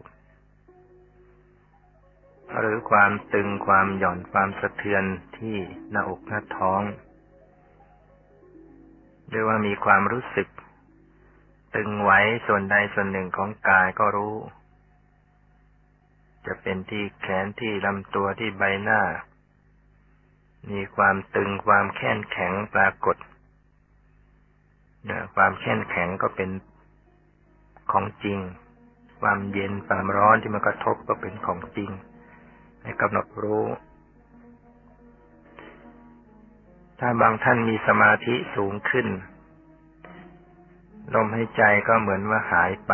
[2.60, 5.04] หรือความตึงความหย่อนความสะเทือน
[5.38, 5.58] ที่
[5.92, 6.82] หน้าอกหน้าท้อง
[9.30, 10.48] เรียกว่ามีความรู้สึก
[11.76, 14.36] ตึงไว้ส่วนใดส่วนหนึ่งของกายก็รู้
[16.46, 19.02] จะเป็นที่แขนที่ลำตัวที่ใบหน้า
[20.72, 23.18] มีความตึงความแข็งแข็งปรากฏ
[25.36, 26.50] ความแข็งแข็งก็เป็น
[27.92, 28.40] ของจริง
[29.22, 31.92] ความเย็นความร้อนที่มากระทบก็เป็นของจริง
[32.84, 33.66] ให้กำหนดรู้
[37.00, 39.08] ถ้าบางท่านมีสมาธิสูงขึ้น
[41.14, 42.94] ลมหายใจก็เหมือนว่าหายไป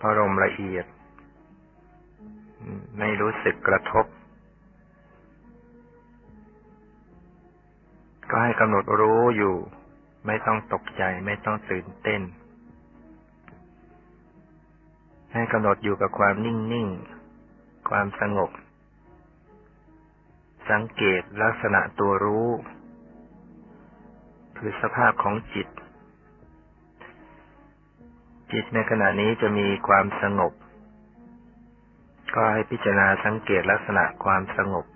[0.00, 0.86] พอลมละเอียด
[2.98, 4.06] ไม่รู้สึกกระทบ
[8.30, 9.54] ก็ให้กำหนดรู้อยู่
[10.26, 12.22] ไม่ต้องตกใจ ไม่ต้องตื่นเต้น
[15.34, 16.88] ให้กำหนดอยู่กับความนิ่ง
[17.38, 18.50] ๆ ความสงบ
[20.70, 22.48] สังเกตลักษณะตัวรู้
[24.56, 25.68] คือสภาพของจิต
[28.52, 30.52] จิตในขณะนี้จะมีความสงบ
[32.34, 34.86] ก็ให้พิจารณาสังเกตลักษณะความสงบ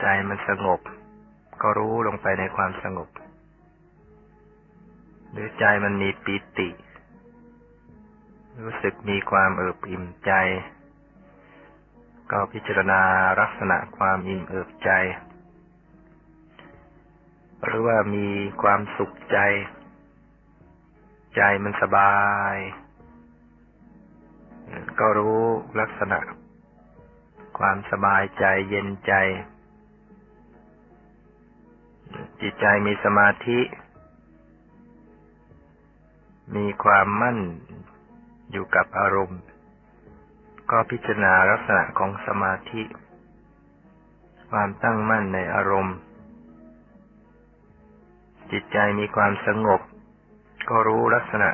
[0.00, 0.80] ใจมันสงบ
[1.62, 3.08] ก็รู้ลงไปในความสงบ
[5.30, 6.68] หรือใจมันมีปีติ
[8.62, 10.32] รู้สึกมีความเอิบอิ่มใจ
[12.30, 13.00] ก็พิจารณา
[13.40, 14.90] ลักษณะความอิ่มเอิบใจ
[17.64, 18.28] หรือว่ามี
[18.62, 19.38] ความสุขใจ
[21.36, 22.16] ใจมันสบา
[22.54, 22.56] ย
[25.00, 25.42] ก็รู้
[25.80, 26.18] ลักษณะ
[27.58, 29.12] ความสบายใจเย็นใจ
[32.40, 33.60] จิตใจมีสมาธิ
[36.56, 37.38] มีความมั่น
[38.50, 39.40] อยู่กับอารมณ์
[40.70, 42.82] ก็พิจารณาลักษณะของสมาธิ
[44.50, 45.96] ความตั้งมั่นในอารมณ์
[48.52, 49.80] จิตใจมีความสงบ
[50.68, 51.50] ก็รู้ลักษณะ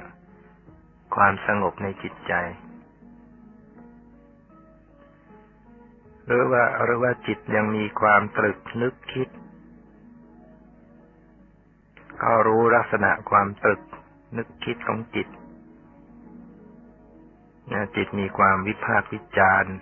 [1.17, 2.35] ความสงบในจิตใจ
[6.27, 9.29] หรือว่าหรือว่าจิตยังมีความตรึกนึกคิด
[12.23, 13.83] ก็รู้ลักษณะความตรึก
[14.37, 15.29] นึกคิดของจิต
[17.97, 19.75] จิตมีความวิพากวิจารณ์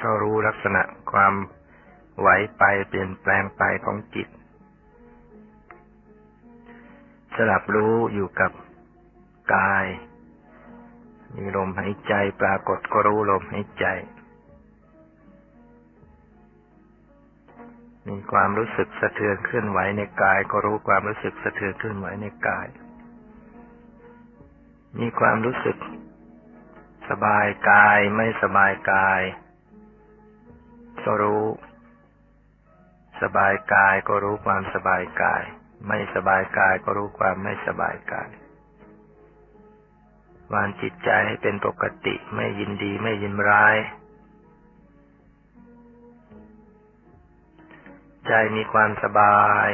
[0.00, 1.34] ก็รู้ลักษณะความ
[2.20, 4.28] ไหวไปเปลี่ยนแปลงไปของจิต
[7.34, 8.52] สลับรู้อยู่กับ
[9.54, 9.86] กาย
[11.34, 13.86] มีลมหายใจปรากฏก็รู้ลมหายใจ
[18.08, 22.66] มีความรู้สึกสะเทือนเคลื่อนไหวในกาย ก็รู้ความรู้สึกสะเทือนเคลื่อนไหวในกาย
[24.98, 25.76] มีความรู้สึก
[27.08, 29.20] สบายกายไม่สบายกาย
[31.04, 31.44] ก็รู้
[33.22, 35.42] สบายกายก็รู้ความสบายกาย
[35.88, 38.28] ไม่สบายกายก็รู้ความไม่สบายกาย
[40.52, 43.76] วางจิตใจให้เป็นปกติไม่ยินดีไม่ยินร้าย
[48.28, 49.68] ใจมีความสบาย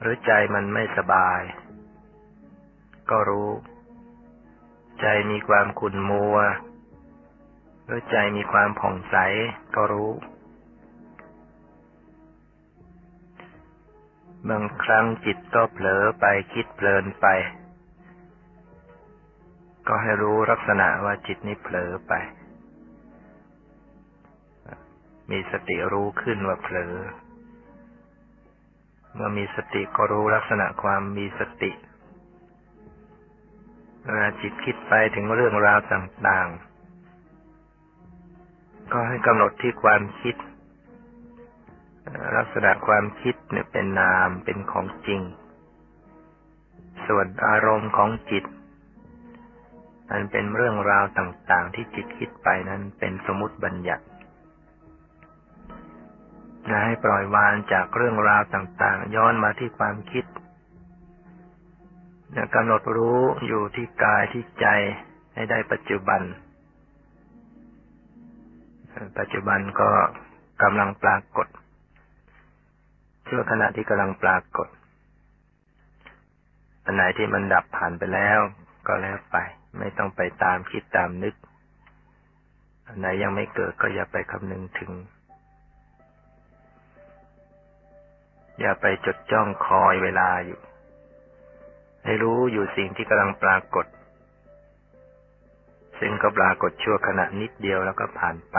[0.00, 1.40] หรือใจมันไม่สบาย
[3.10, 3.50] ก็รู้
[5.00, 6.36] ใจมีความขุ่นมัว
[7.86, 9.16] หรือใจมีความผ่องใส
[9.74, 10.10] ก็รู้
[14.48, 17.26] บางครั้งจิตก็เผลอไปคิดเพลินไป
[19.88, 22.12] ก็ให้รู้ลักษณะว่าจิตนี้เผลอไป
[25.30, 26.94] มีสติรู้ขึ้นว่าเผลอ
[29.14, 31.70] เมื่อมีสติก็รู้ลักษณะความมีสติ
[34.02, 36.70] เวลาจิตคิดไปถึงเรื่องราวต่าง ๆ
[38.92, 40.36] ก็ให้กำหนดที่ความคิด
[42.36, 45.20] ลักษณะความคิดเนี่ยเป็นนามเป็นของจริง
[47.06, 48.44] ส่วนอารมณ์ของจิต
[50.10, 54.04] มันเป็นเรื่องราวต่าง ๆ ที่จิตคิดไปนั้นเป็นสมมติบัญญัติ
[56.84, 60.24] ให้ปล่อยวางจากเรื่องราวต่างๆ ย้อนมาที่ความคิด
[62.54, 64.66] กำหนดรู้อยู่ที่กายที่ใจ
[65.34, 66.22] ให้ได้ปัจจุบัน
[69.18, 69.90] ปัจจุบันก็
[70.62, 71.46] กำลังปรากฏ
[73.28, 74.68] ช่วงขณะที่กำลังปรากฏ
[76.84, 78.38] อันไหนที่มันดับผ่านไปแล้ว
[78.86, 79.36] ก็แล้วไป
[79.78, 81.34] ไม่ต้องไปตามคิดตามนึก
[82.86, 84.90] อันไหนยังไม่เกิดก็อย่าไปคำนึงถึง
[88.60, 90.60] อย่าไปจดจ้องคอยเวลาอยู่
[92.04, 93.86] ให้รู้อยู่สิ่งที่กำลังปรากฏ
[96.00, 98.58] ซึ่งก็ปรากฏชั่วขณะนิดเดียวแล้วก็ผ่านไป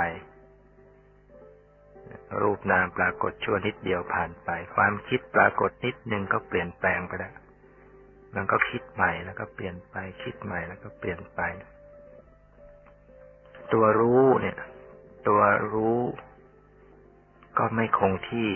[2.41, 7.33] รูปนามปรากฏชั่วนิดเดียวผ่านไป ความคิดปรากฏนิดหนึ่งก็เปลี่ยนแปลงไปแล้ว
[8.35, 11.41] มันก็คิดใหม่แล้วก็เปลี่ยนไป คิดใหม่แล้วก็เปลี่ยนไป
[13.73, 14.57] ตัวรู้เนี่ย
[15.27, 15.41] ตัว
[15.73, 15.99] รู้
[17.57, 18.49] ก็ไม่คงที่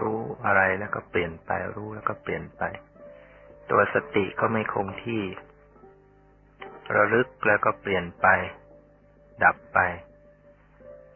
[0.00, 2.62] รู้อะไรแล้วก็เปลี่ยนไป รู้แล้วก็เปลี่ยนไป
[3.70, 5.22] ตัวสติก็ไม่คงที่
[6.96, 8.26] ระลึกแล้วก็เปลี่ยนไป
[9.44, 9.78] ดับไป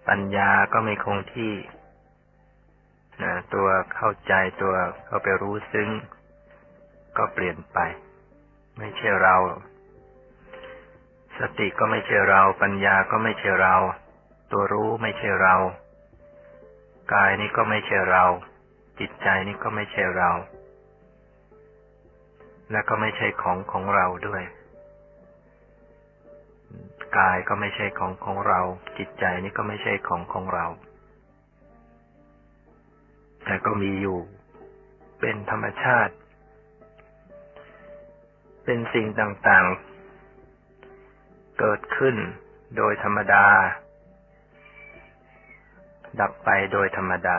[0.09, 1.55] ปัญญาก็ไม่คงที่
[3.23, 4.75] นะตัวเข้าใจตัว
[5.07, 5.89] เข้าไปรู้ซึ้ง
[7.16, 7.79] ก็เปลี่ยนไป
[8.79, 9.37] ไม่ใช่เรา
[11.39, 13.75] สติก็ไม่ใช่เรา ปัญญาก็ไม่ใช่เรา
[14.53, 15.55] ตัวรู้ไม่ใช่เรา
[17.12, 18.25] กายนี้ก็ไม่ใช่เรา
[19.05, 20.31] จิตใจนี้ก็ไม่ใช่เรา
[22.71, 24.43] และก็ไม่ใช่ของของเราด้วย
[27.19, 28.61] กายก็ไม่ใช่ของของเรา
[28.99, 30.67] จิตใจนี่ก็ไม่ใช่ของของเรา
[33.45, 34.19] แต่ก็มีอยู่
[35.21, 36.15] เป็นธรรมชาติ
[38.65, 42.17] เป็นสิ่งต่างๆ เกิดขึ้น
[42.77, 43.47] โดยธรรมดา
[46.21, 47.39] ดับไปโดยธรรมดา